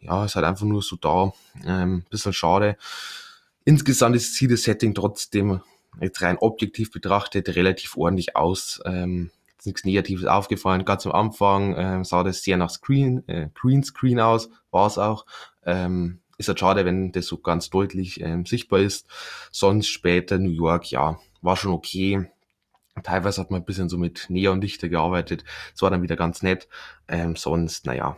ja, 0.00 0.24
ist 0.24 0.36
halt 0.36 0.46
einfach 0.46 0.66
nur 0.66 0.82
so 0.82 0.96
da. 0.96 1.32
Ähm, 1.64 2.04
bisschen 2.10 2.32
schade. 2.32 2.76
Insgesamt 3.68 4.18
sieht 4.18 4.50
das 4.50 4.62
Setting 4.62 4.94
trotzdem 4.94 5.60
jetzt 6.00 6.22
rein 6.22 6.38
objektiv 6.38 6.90
betrachtet 6.90 7.50
relativ 7.50 7.98
ordentlich 7.98 8.34
aus. 8.34 8.80
Ähm, 8.86 9.30
ist 9.58 9.66
nichts 9.66 9.84
Negatives 9.84 10.24
aufgefallen. 10.24 10.86
Ganz 10.86 11.04
am 11.04 11.12
Anfang 11.12 11.74
ähm, 11.76 12.02
sah 12.02 12.24
das 12.24 12.42
sehr 12.42 12.56
nach 12.56 12.70
Screen, 12.70 13.28
äh, 13.28 13.50
Greenscreen 13.52 14.20
aus, 14.20 14.48
war 14.70 14.86
es 14.86 14.96
auch. 14.96 15.26
Ähm, 15.66 16.20
ist 16.38 16.48
halt 16.48 16.58
schade, 16.58 16.86
wenn 16.86 17.12
das 17.12 17.26
so 17.26 17.36
ganz 17.36 17.68
deutlich 17.68 18.22
ähm, 18.22 18.46
sichtbar 18.46 18.80
ist. 18.80 19.06
Sonst 19.52 19.88
später 19.88 20.38
New 20.38 20.48
York, 20.48 20.90
ja, 20.90 21.18
war 21.42 21.56
schon 21.58 21.72
okay. 21.72 22.26
Teilweise 23.02 23.38
hat 23.42 23.50
man 23.50 23.60
ein 23.60 23.66
bisschen 23.66 23.90
so 23.90 23.98
mit 23.98 24.30
Neonlichter 24.30 24.88
gearbeitet. 24.88 25.44
Das 25.72 25.82
war 25.82 25.90
dann 25.90 26.00
wieder 26.00 26.16
ganz 26.16 26.42
nett. 26.42 26.68
Ähm, 27.06 27.36
sonst, 27.36 27.84
naja. 27.84 28.16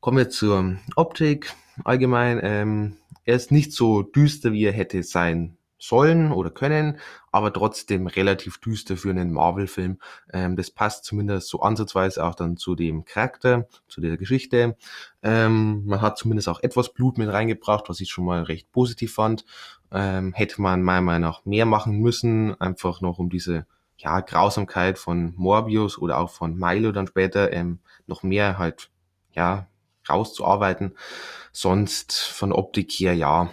Kommen 0.00 0.18
wir 0.18 0.28
zur 0.28 0.76
Optik 0.96 1.54
allgemein. 1.82 2.38
Ähm, 2.42 2.98
er 3.24 3.36
ist 3.36 3.52
nicht 3.52 3.72
so 3.72 4.02
düster, 4.02 4.52
wie 4.52 4.64
er 4.64 4.72
hätte 4.72 5.02
sein 5.02 5.56
sollen 5.82 6.30
oder 6.30 6.50
können, 6.50 6.98
aber 7.32 7.52
trotzdem 7.52 8.06
relativ 8.06 8.58
düster 8.58 8.96
für 8.96 9.10
einen 9.10 9.32
Marvel-Film. 9.32 9.98
Ähm, 10.32 10.54
das 10.54 10.70
passt 10.70 11.04
zumindest 11.04 11.48
so 11.48 11.60
ansatzweise 11.60 12.24
auch 12.24 12.36
dann 12.36 12.56
zu 12.56 12.76
dem 12.76 13.04
Charakter, 13.04 13.66
zu 13.88 14.00
der 14.00 14.16
Geschichte. 14.16 14.76
Ähm, 15.22 15.84
man 15.84 16.00
hat 16.00 16.18
zumindest 16.18 16.48
auch 16.48 16.62
etwas 16.62 16.92
Blut 16.92 17.18
mit 17.18 17.28
reingebracht, 17.28 17.88
was 17.88 18.00
ich 18.00 18.10
schon 18.10 18.24
mal 18.24 18.44
recht 18.44 18.70
positiv 18.70 19.14
fand. 19.14 19.44
Ähm, 19.90 20.32
hätte 20.34 20.62
man 20.62 20.82
meiner 20.82 21.00
Meinung 21.00 21.28
nach 21.28 21.44
mehr 21.44 21.66
machen 21.66 21.98
müssen, 21.98 22.58
einfach 22.60 23.00
noch 23.00 23.18
um 23.18 23.28
diese 23.28 23.66
ja, 23.96 24.20
Grausamkeit 24.20 24.98
von 24.98 25.34
Morbius 25.36 25.98
oder 25.98 26.18
auch 26.18 26.30
von 26.30 26.56
Milo 26.56 26.92
dann 26.92 27.08
später 27.08 27.52
ähm, 27.52 27.80
noch 28.06 28.22
mehr 28.22 28.56
halt 28.56 28.90
ja 29.32 29.66
rauszuarbeiten. 30.08 30.96
Sonst 31.52 32.14
von 32.14 32.52
Optik 32.52 32.90
her, 32.92 33.14
ja, 33.14 33.50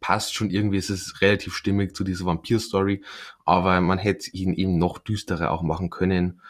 passt 0.00 0.34
schon 0.34 0.50
irgendwie, 0.50 0.78
es 0.78 0.90
ist 0.90 1.20
relativ 1.20 1.54
stimmig 1.54 1.94
zu 1.94 2.04
dieser 2.04 2.24
Vampir-Story, 2.24 3.02
aber 3.44 3.80
man 3.80 3.98
hätte 3.98 4.30
ihn 4.30 4.54
eben 4.54 4.78
noch 4.78 4.98
düsterer 4.98 5.50
auch 5.50 5.62
machen 5.62 5.90
können. 5.90 6.40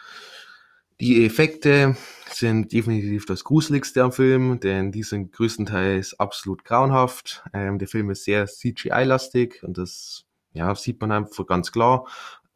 Die 1.01 1.25
Effekte 1.25 1.97
sind 2.29 2.71
definitiv 2.71 3.25
das 3.25 3.43
Gruseligste 3.43 4.01
am 4.03 4.13
Film, 4.13 4.61
denn 4.61 4.93
die 4.93 5.03
sind 5.03 5.33
größtenteils 5.33 6.19
absolut 6.19 6.63
grauenhaft. 6.63 7.43
Ähm, 7.53 7.79
der 7.79 7.89
Film 7.89 8.09
ist 8.09 8.23
sehr 8.23 8.45
CGI-lastig 8.47 9.61
und 9.63 9.77
das 9.77 10.23
ja, 10.53 10.73
sieht 10.73 11.01
man 11.01 11.11
einfach 11.11 11.45
ganz 11.45 11.73
klar. 11.73 12.07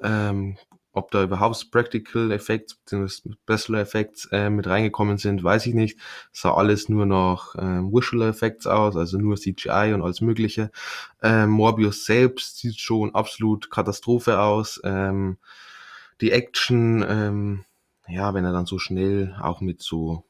Ähm, 0.02 0.58
ob 0.92 1.12
da 1.12 1.24
überhaupt 1.24 1.72
Practical 1.72 2.32
Effects 2.32 2.76
bzw. 2.76 3.34
Special 3.44 3.80
Effects 3.80 4.26
äh, 4.32 4.50
mit 4.50 4.68
reingekommen 4.68 5.18
sind, 5.18 5.44
weiß 5.44 5.68
ich 5.68 5.74
nicht. 5.74 6.00
Sah 6.32 6.54
alles 6.54 6.90
nur 6.90 7.06
noch 7.06 7.56
ähm, 7.58 7.92
Visual 7.92 8.28
Effects 8.28 8.66
aus, 8.66 8.96
also 8.96 9.18
nur 9.18 9.38
CGI 9.38 9.92
und 9.94 10.02
alles 10.02 10.22
mögliche. 10.22 10.72
Ähm, 11.22 11.52
Morbius 11.52 12.06
selbst 12.06 12.58
sieht 12.58 12.80
schon 12.80 13.14
absolut 13.14 13.70
Katastrophe 13.70 14.40
aus. 14.40 14.82
Ähm, 14.84 15.38
die 16.22 16.32
Action, 16.32 17.06
ähm, 17.08 17.66
ja, 18.08 18.34
wenn 18.34 18.46
er 18.46 18.52
dann 18.52 18.66
so 18.66 18.80
schnell 18.80 19.36
auch 19.42 19.62
mit 19.62 19.82
so 19.82 20.26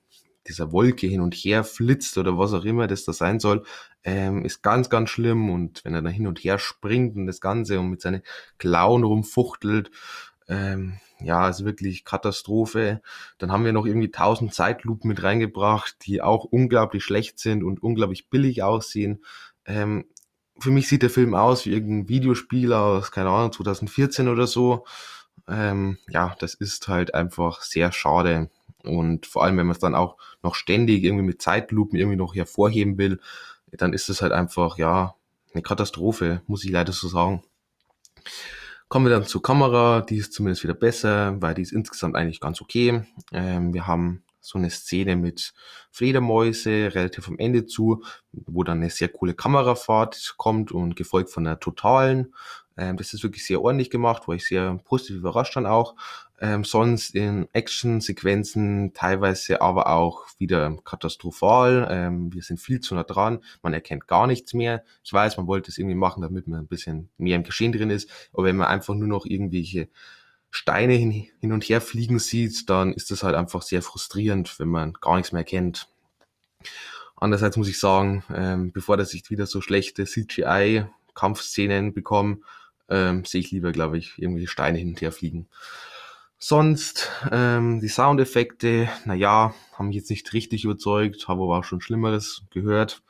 dieser 0.47 0.71
Wolke 0.71 1.07
hin 1.07 1.21
und 1.21 1.35
her 1.35 1.63
flitzt 1.63 2.17
oder 2.17 2.37
was 2.37 2.53
auch 2.53 2.65
immer 2.65 2.87
das 2.87 3.05
da 3.05 3.13
sein 3.13 3.39
soll, 3.39 3.63
ähm, 4.03 4.45
ist 4.45 4.63
ganz, 4.63 4.89
ganz 4.89 5.09
schlimm. 5.09 5.49
Und 5.49 5.85
wenn 5.85 5.93
er 5.93 6.01
dann 6.01 6.11
hin 6.11 6.27
und 6.27 6.39
her 6.39 6.59
springt 6.59 7.15
und 7.15 7.27
das 7.27 7.39
Ganze 7.39 7.79
und 7.79 7.89
mit 7.89 8.01
seinen 8.01 8.23
Klauen 8.57 9.03
rumfuchtelt, 9.03 9.91
ähm, 10.49 10.99
ja, 11.21 11.47
ist 11.49 11.65
wirklich 11.65 12.05
Katastrophe. 12.05 13.01
Dann 13.37 13.51
haben 13.51 13.65
wir 13.65 13.73
noch 13.73 13.85
irgendwie 13.85 14.11
tausend 14.11 14.53
Zeitlupen 14.53 15.07
mit 15.07 15.21
reingebracht, 15.23 15.97
die 16.05 16.21
auch 16.21 16.45
unglaublich 16.45 17.03
schlecht 17.03 17.39
sind 17.39 17.63
und 17.63 17.81
unglaublich 17.83 18.29
billig 18.29 18.63
aussehen. 18.63 19.23
Ähm, 19.65 20.05
für 20.59 20.71
mich 20.71 20.87
sieht 20.87 21.03
der 21.03 21.09
Film 21.09 21.35
aus 21.35 21.65
wie 21.65 21.71
irgendein 21.71 22.09
Videospiel 22.09 22.73
aus, 22.73 23.11
keine 23.11 23.29
Ahnung, 23.29 23.51
2014 23.51 24.27
oder 24.27 24.47
so. 24.47 24.85
Ähm, 25.47 25.97
ja, 26.09 26.35
das 26.39 26.53
ist 26.53 26.87
halt 26.87 27.13
einfach 27.13 27.61
sehr 27.61 27.91
schade. 27.91 28.49
Und 28.83 29.25
vor 29.25 29.43
allem, 29.43 29.57
wenn 29.57 29.67
man 29.67 29.75
es 29.75 29.79
dann 29.79 29.95
auch 29.95 30.17
noch 30.41 30.55
ständig 30.55 31.03
irgendwie 31.03 31.25
mit 31.25 31.41
Zeitlupen 31.41 31.97
irgendwie 31.97 32.17
noch 32.17 32.35
hervorheben 32.35 32.97
will, 32.97 33.19
dann 33.71 33.93
ist 33.93 34.09
es 34.09 34.21
halt 34.21 34.31
einfach, 34.31 34.77
ja, 34.77 35.15
eine 35.53 35.63
Katastrophe, 35.63 36.41
muss 36.47 36.63
ich 36.63 36.71
leider 36.71 36.93
so 36.93 37.07
sagen. 37.07 37.43
Kommen 38.89 39.05
wir 39.05 39.11
dann 39.11 39.27
zur 39.27 39.43
Kamera, 39.43 40.01
die 40.01 40.17
ist 40.17 40.33
zumindest 40.33 40.63
wieder 40.63 40.73
besser, 40.73 41.39
weil 41.39 41.53
die 41.53 41.61
ist 41.61 41.73
insgesamt 41.73 42.15
eigentlich 42.15 42.39
ganz 42.39 42.59
okay. 42.59 43.03
Ähm, 43.31 43.71
wir 43.71 43.85
haben 43.85 44.23
so 44.41 44.57
eine 44.57 44.71
Szene 44.71 45.15
mit 45.15 45.53
Fledermäuse 45.91 46.95
relativ 46.95 47.27
am 47.27 47.37
Ende 47.37 47.67
zu, 47.67 48.03
wo 48.31 48.63
dann 48.63 48.79
eine 48.79 48.89
sehr 48.89 49.09
coole 49.09 49.35
Kamerafahrt 49.35 50.33
kommt 50.37 50.71
und 50.71 50.95
gefolgt 50.95 51.29
von 51.29 51.45
einer 51.45 51.59
totalen. 51.59 52.33
Ähm, 52.79 52.97
das 52.97 53.13
ist 53.13 53.23
wirklich 53.23 53.45
sehr 53.45 53.61
ordentlich 53.61 53.89
gemacht, 53.89 54.27
war 54.27 54.35
ich 54.35 54.47
sehr 54.47 54.79
positiv 54.85 55.17
überrascht 55.17 55.55
dann 55.55 55.65
auch. 55.65 55.95
Ähm, 56.41 56.63
sonst 56.63 57.13
in 57.15 57.49
Action-Sequenzen 57.51 58.93
teilweise 58.93 59.61
aber 59.61 59.87
auch 59.87 60.25
wieder 60.37 60.77
katastrophal. 60.85 61.87
Ähm, 61.91 62.33
wir 62.33 62.41
sind 62.41 62.59
viel 62.61 62.79
zu 62.79 62.95
nah 62.95 63.03
dran, 63.03 63.43
man 63.61 63.73
erkennt 63.73 64.07
gar 64.07 64.25
nichts 64.25 64.53
mehr. 64.53 64.83
Ich 65.03 65.11
weiß, 65.11 65.35
man 65.35 65.47
wollte 65.47 65.69
es 65.69 65.77
irgendwie 65.77 65.95
machen, 65.95 66.21
damit 66.21 66.47
man 66.47 66.61
ein 66.61 66.67
bisschen 66.67 67.09
mehr 67.17 67.35
im 67.35 67.43
Geschehen 67.43 67.73
drin 67.73 67.89
ist, 67.89 68.09
aber 68.31 68.45
wenn 68.45 68.55
man 68.55 68.67
einfach 68.67 68.95
nur 68.95 69.09
noch 69.09 69.25
irgendwelche 69.25 69.89
Steine 70.49 70.93
hin, 70.93 71.11
hin 71.11 71.51
und 71.51 71.63
her 71.65 71.81
fliegen 71.81 72.19
sieht, 72.19 72.69
dann 72.69 72.93
ist 72.93 73.11
das 73.11 73.23
halt 73.23 73.35
einfach 73.35 73.61
sehr 73.61 73.81
frustrierend, 73.81 74.59
wenn 74.59 74.69
man 74.69 74.93
gar 74.93 75.17
nichts 75.17 75.33
mehr 75.33 75.43
kennt. 75.43 75.89
Andererseits 77.17 77.57
muss 77.57 77.67
ich 77.67 77.79
sagen, 77.79 78.23
ähm, 78.33 78.71
bevor 78.71 78.95
dass 78.95 79.13
ich 79.13 79.29
wieder 79.29 79.45
so 79.45 79.59
schlechte 79.59 80.05
CGI-Kampfszenen 80.05 81.93
bekomme, 81.93 82.39
ähm, 82.89 83.25
sehe 83.25 83.41
ich 83.41 83.51
lieber, 83.51 83.71
glaube 83.71 83.97
ich, 83.97 84.17
irgendwelche 84.17 84.47
Steine 84.47 84.77
hin 84.77 84.89
und 84.89 85.01
her 85.01 85.11
fliegen. 85.11 85.47
Sonst, 86.41 87.09
ähm, 87.31 87.81
die 87.81 87.89
Soundeffekte, 87.89 88.87
naja, 89.03 89.53
haben 89.73 89.87
mich 89.87 89.97
jetzt 89.97 90.09
nicht 90.09 90.31
richtig 90.31 90.63
überzeugt, 90.63 91.27
habe 91.27 91.43
aber 91.43 91.57
auch 91.57 91.65
schon 91.65 91.81
Schlimmeres 91.81 92.43
gehört. 92.49 93.01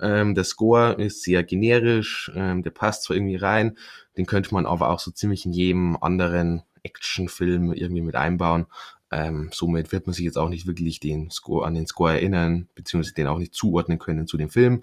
Ähm, 0.00 0.34
der 0.34 0.42
Score 0.42 0.94
ist 0.94 1.22
sehr 1.22 1.44
generisch, 1.44 2.32
ähm, 2.34 2.64
der 2.64 2.70
passt 2.70 3.04
zwar 3.04 3.16
irgendwie 3.16 3.36
rein, 3.36 3.78
den 4.16 4.26
könnte 4.26 4.52
man 4.52 4.66
aber 4.66 4.90
auch 4.90 4.98
so 4.98 5.12
ziemlich 5.12 5.46
in 5.46 5.52
jedem 5.52 5.96
anderen 6.00 6.62
Actionfilm 6.82 7.72
irgendwie 7.72 8.02
mit 8.02 8.16
einbauen. 8.16 8.66
Ähm, 9.12 9.50
somit 9.52 9.92
wird 9.92 10.06
man 10.06 10.14
sich 10.14 10.24
jetzt 10.24 10.38
auch 10.38 10.48
nicht 10.48 10.66
wirklich 10.66 10.98
den 10.98 11.30
Score 11.30 11.64
an 11.64 11.74
den 11.74 11.86
Score 11.86 12.14
erinnern, 12.14 12.68
beziehungsweise 12.74 13.14
den 13.14 13.28
auch 13.28 13.38
nicht 13.38 13.54
zuordnen 13.54 14.00
können 14.00 14.26
zu 14.26 14.36
dem 14.36 14.50
Film. 14.50 14.82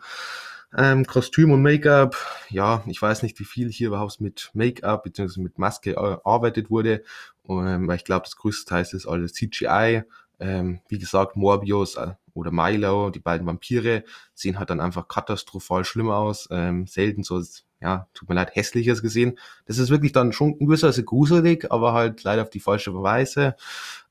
Ähm, 0.78 1.06
Kostüm 1.06 1.52
und 1.52 1.64
Make-up, 1.64 2.16
ja, 2.50 2.84
ich 2.86 3.02
weiß 3.02 3.24
nicht, 3.24 3.40
wie 3.40 3.46
viel 3.46 3.70
hier 3.72 3.88
überhaupt 3.88 4.22
mit 4.22 4.52
Make-up 4.54 5.04
bzw. 5.04 5.42
mit 5.42 5.58
Maske 5.58 5.96
erarbeitet 5.96 6.70
wurde, 6.70 7.04
ähm, 7.48 7.88
weil 7.88 7.98
ich 7.98 8.04
glaube, 8.06 8.26
das 8.26 8.36
größte 8.36 8.70
Teil 8.70 8.84
ist 8.84 9.08
alles 9.08 9.34
CGI. 9.34 10.04
Ähm, 10.40 10.80
wie 10.88 11.00
gesagt, 11.00 11.36
Morbius 11.36 11.96
äh, 11.96 12.14
oder 12.34 12.52
Milo, 12.52 13.10
die 13.10 13.20
beiden 13.20 13.48
Vampire, 13.48 14.04
sehen 14.34 14.60
halt 14.60 14.70
dann 14.70 14.80
einfach 14.80 15.08
katastrophal 15.08 15.84
schlimm 15.86 16.10
aus. 16.10 16.48
Ähm, 16.52 16.86
selten 16.86 17.24
so, 17.24 17.42
ja, 17.82 18.08
tut 18.14 18.30
mir 18.30 18.36
leid, 18.36 18.56
hässliches 18.56 19.02
gesehen. 19.02 19.40
Das 19.66 19.80
ist 19.80 19.90
wirklich 19.90 20.12
dann 20.12 20.34
schon 20.34 20.60
gewisserweise 20.60 21.04
gruselig, 21.04 21.72
aber 21.72 21.94
halt 21.94 22.24
leider 22.24 22.44
auf 22.44 22.50
die 22.52 22.60
falsche 22.60 22.94
Weise. 22.94 23.56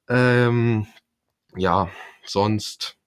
Ähm, 0.08 0.86
ja, 1.56 1.88
sonst 2.24 2.97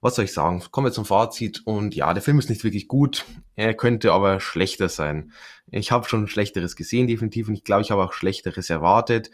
was 0.00 0.14
soll 0.14 0.26
ich 0.26 0.32
sagen? 0.32 0.62
Kommen 0.70 0.86
wir 0.86 0.92
zum 0.92 1.04
Fazit 1.04 1.62
und 1.64 1.94
ja, 1.94 2.12
der 2.14 2.22
Film 2.22 2.38
ist 2.38 2.50
nicht 2.50 2.64
wirklich 2.64 2.88
gut. 2.88 3.24
Er 3.54 3.74
könnte 3.74 4.12
aber 4.12 4.40
schlechter 4.40 4.88
sein. 4.88 5.32
Ich 5.70 5.90
habe 5.90 6.08
schon 6.08 6.28
Schlechteres 6.28 6.76
gesehen, 6.76 7.06
definitiv, 7.06 7.48
und 7.48 7.54
ich 7.54 7.64
glaube, 7.64 7.82
ich 7.82 7.90
habe 7.90 8.04
auch 8.04 8.12
Schlechteres 8.12 8.70
erwartet. 8.70 9.30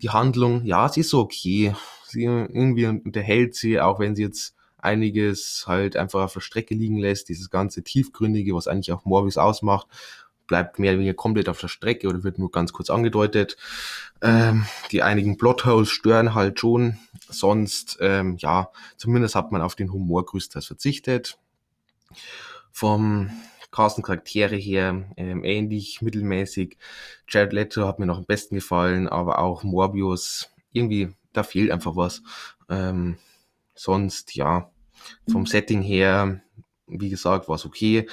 Die 0.00 0.10
Handlung, 0.10 0.64
ja, 0.64 0.88
sie 0.88 1.00
ist 1.00 1.10
so 1.10 1.20
okay. 1.20 1.74
Sie 2.06 2.24
irgendwie 2.24 2.86
unterhält 2.86 3.54
sie, 3.54 3.80
auch 3.80 3.98
wenn 3.98 4.14
sie 4.14 4.22
jetzt 4.22 4.54
einiges 4.78 5.64
halt 5.66 5.96
einfach 5.96 6.24
auf 6.24 6.32
der 6.34 6.40
Strecke 6.40 6.74
liegen 6.74 6.98
lässt. 6.98 7.28
Dieses 7.28 7.50
ganze 7.50 7.82
Tiefgründige, 7.82 8.54
was 8.54 8.68
eigentlich 8.68 8.92
auch 8.92 9.04
Morbius 9.04 9.38
ausmacht, 9.38 9.86
bleibt 10.52 10.78
mehr 10.78 10.90
oder 10.90 10.98
weniger 10.98 11.14
komplett 11.14 11.48
auf 11.48 11.60
der 11.60 11.68
Strecke 11.68 12.08
oder 12.08 12.24
wird 12.24 12.38
nur 12.38 12.50
ganz 12.50 12.74
kurz 12.74 12.90
angedeutet. 12.90 13.56
Ähm, 14.20 14.66
die 14.90 15.02
einigen 15.02 15.38
Plotholes 15.38 15.88
stören 15.88 16.34
halt 16.34 16.60
schon. 16.60 16.98
Sonst, 17.30 17.96
ähm, 18.02 18.36
ja, 18.36 18.70
zumindest 18.98 19.34
hat 19.34 19.50
man 19.50 19.62
auf 19.62 19.76
den 19.76 19.94
Humor 19.94 20.26
größtenteils 20.26 20.66
verzichtet. 20.66 21.38
Vom 22.70 23.30
Carsten 23.70 24.02
Charaktere 24.02 24.56
her 24.56 25.06
ähm, 25.16 25.42
ähnlich, 25.42 26.02
mittelmäßig. 26.02 26.76
Jared 27.26 27.54
Leto 27.54 27.88
hat 27.88 27.98
mir 27.98 28.04
noch 28.04 28.18
am 28.18 28.26
besten 28.26 28.56
gefallen, 28.56 29.08
aber 29.08 29.38
auch 29.38 29.62
Morbius, 29.62 30.50
irgendwie, 30.72 31.14
da 31.32 31.44
fehlt 31.44 31.70
einfach 31.70 31.96
was. 31.96 32.22
Ähm, 32.68 33.16
sonst, 33.74 34.34
ja, 34.34 34.70
vom 35.26 35.46
Setting 35.46 35.80
her, 35.80 36.42
wie 37.00 37.10
gesagt, 37.10 37.48
war 37.48 37.56
es 37.56 37.66
okay. 37.66 38.08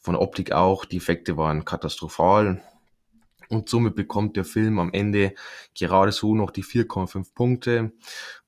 Von 0.00 0.16
Optik 0.16 0.52
auch, 0.52 0.84
die 0.84 0.98
Effekte 0.98 1.36
waren 1.36 1.64
katastrophal. 1.64 2.62
Und 3.48 3.68
somit 3.68 3.94
bekommt 3.94 4.36
der 4.36 4.44
Film 4.44 4.78
am 4.78 4.92
Ende 4.92 5.34
gerade 5.74 6.12
so 6.12 6.34
noch 6.34 6.50
die 6.50 6.64
4,5 6.64 7.34
Punkte. 7.34 7.92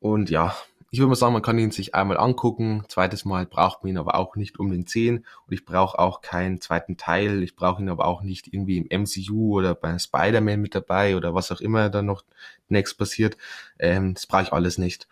Und 0.00 0.30
ja, 0.30 0.56
ich 0.90 1.00
würde 1.00 1.08
mal 1.10 1.16
sagen, 1.16 1.32
man 1.32 1.42
kann 1.42 1.58
ihn 1.58 1.72
sich 1.72 1.94
einmal 1.94 2.16
angucken. 2.16 2.84
Zweites 2.88 3.24
Mal 3.24 3.44
braucht 3.44 3.82
man 3.82 3.90
ihn 3.90 3.98
aber 3.98 4.14
auch 4.14 4.36
nicht 4.36 4.58
um 4.58 4.70
den 4.70 4.86
10. 4.86 5.18
Und 5.18 5.52
ich 5.52 5.64
brauche 5.64 5.98
auch 5.98 6.20
keinen 6.20 6.60
zweiten 6.60 6.96
Teil. 6.96 7.42
Ich 7.42 7.56
brauche 7.56 7.82
ihn 7.82 7.88
aber 7.88 8.06
auch 8.06 8.22
nicht 8.22 8.52
irgendwie 8.52 8.78
im 8.78 9.02
MCU 9.02 9.58
oder 9.58 9.74
bei 9.74 9.98
Spider-Man 9.98 10.60
mit 10.60 10.74
dabei 10.74 11.16
oder 11.16 11.34
was 11.34 11.50
auch 11.50 11.60
immer 11.60 11.90
dann 11.90 12.06
noch 12.06 12.24
next 12.68 12.96
passiert. 12.98 13.36
Ähm, 13.78 14.14
das 14.14 14.26
brauche 14.26 14.44
ich 14.44 14.52
alles 14.52 14.78
nicht. 14.78 15.08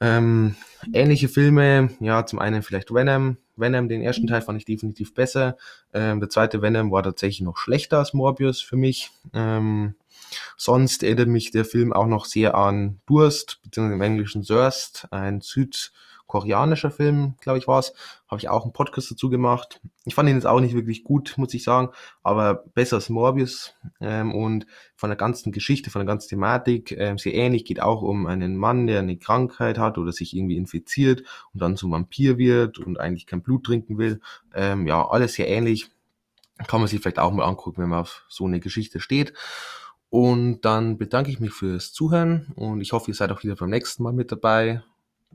Ähm, 0.00 0.56
ähnliche 0.94 1.28
Filme, 1.28 1.90
ja, 2.00 2.24
zum 2.24 2.38
einen 2.38 2.62
vielleicht 2.62 2.94
Venom. 2.94 3.36
Venom, 3.60 3.88
den 3.88 4.02
ersten 4.02 4.26
Teil 4.26 4.42
fand 4.42 4.58
ich 4.58 4.64
definitiv 4.64 5.14
besser. 5.14 5.56
Ähm, 5.92 6.20
der 6.20 6.28
zweite 6.28 6.62
Venom 6.62 6.90
war 6.90 7.02
tatsächlich 7.02 7.42
noch 7.42 7.56
schlechter 7.56 7.98
als 7.98 8.14
Morbius 8.14 8.60
für 8.60 8.76
mich. 8.76 9.10
Ähm, 9.32 9.94
sonst 10.56 11.02
erinnert 11.02 11.28
mich 11.28 11.50
der 11.50 11.64
Film 11.64 11.92
auch 11.92 12.06
noch 12.06 12.24
sehr 12.24 12.54
an 12.54 13.00
Durst, 13.06 13.60
beziehungsweise 13.62 13.94
im 13.94 14.02
Englischen 14.02 14.42
Thirst, 14.42 15.08
ein 15.10 15.40
Süd- 15.40 15.92
koreanischer 16.30 16.92
Film, 16.92 17.34
glaube 17.40 17.58
ich, 17.58 17.66
war 17.66 17.80
es. 17.80 17.92
Habe 18.28 18.38
ich 18.38 18.48
auch 18.48 18.62
einen 18.62 18.72
Podcast 18.72 19.10
dazu 19.10 19.28
gemacht. 19.28 19.80
Ich 20.04 20.14
fand 20.14 20.28
ihn 20.28 20.36
jetzt 20.36 20.46
auch 20.46 20.60
nicht 20.60 20.76
wirklich 20.76 21.02
gut, 21.02 21.34
muss 21.36 21.52
ich 21.54 21.64
sagen, 21.64 21.88
aber 22.22 22.54
besser 22.54 22.96
als 22.96 23.08
Morbius. 23.08 23.74
Ähm, 24.00 24.32
und 24.32 24.66
von 24.94 25.10
der 25.10 25.16
ganzen 25.16 25.50
Geschichte, 25.50 25.90
von 25.90 26.00
der 26.00 26.06
ganzen 26.06 26.28
Thematik 26.28 26.92
ähm, 26.92 27.18
sehr 27.18 27.34
ähnlich. 27.34 27.64
Geht 27.64 27.82
auch 27.82 28.02
um 28.02 28.26
einen 28.26 28.56
Mann, 28.56 28.86
der 28.86 29.00
eine 29.00 29.18
Krankheit 29.18 29.76
hat 29.76 29.98
oder 29.98 30.12
sich 30.12 30.36
irgendwie 30.36 30.56
infiziert 30.56 31.24
und 31.52 31.60
dann 31.60 31.76
zum 31.76 31.90
Vampir 31.90 32.38
wird 32.38 32.78
und 32.78 33.00
eigentlich 33.00 33.26
kein 33.26 33.42
Blut 33.42 33.64
trinken 33.64 33.98
will. 33.98 34.20
Ähm, 34.54 34.86
ja, 34.86 35.04
alles 35.04 35.34
sehr 35.34 35.48
ähnlich. 35.48 35.90
Kann 36.68 36.78
man 36.78 36.88
sich 36.88 37.00
vielleicht 37.00 37.18
auch 37.18 37.32
mal 37.32 37.44
angucken, 37.44 37.82
wenn 37.82 37.88
man 37.88 38.02
auf 38.02 38.24
so 38.28 38.46
eine 38.46 38.60
Geschichte 38.60 39.00
steht. 39.00 39.32
Und 40.10 40.60
dann 40.60 40.96
bedanke 40.96 41.30
ich 41.32 41.40
mich 41.40 41.52
fürs 41.52 41.92
Zuhören 41.92 42.52
und 42.54 42.80
ich 42.80 42.92
hoffe, 42.92 43.10
ihr 43.10 43.14
seid 43.14 43.32
auch 43.32 43.42
wieder 43.42 43.56
beim 43.56 43.70
nächsten 43.70 44.04
Mal 44.04 44.12
mit 44.12 44.30
dabei. 44.30 44.82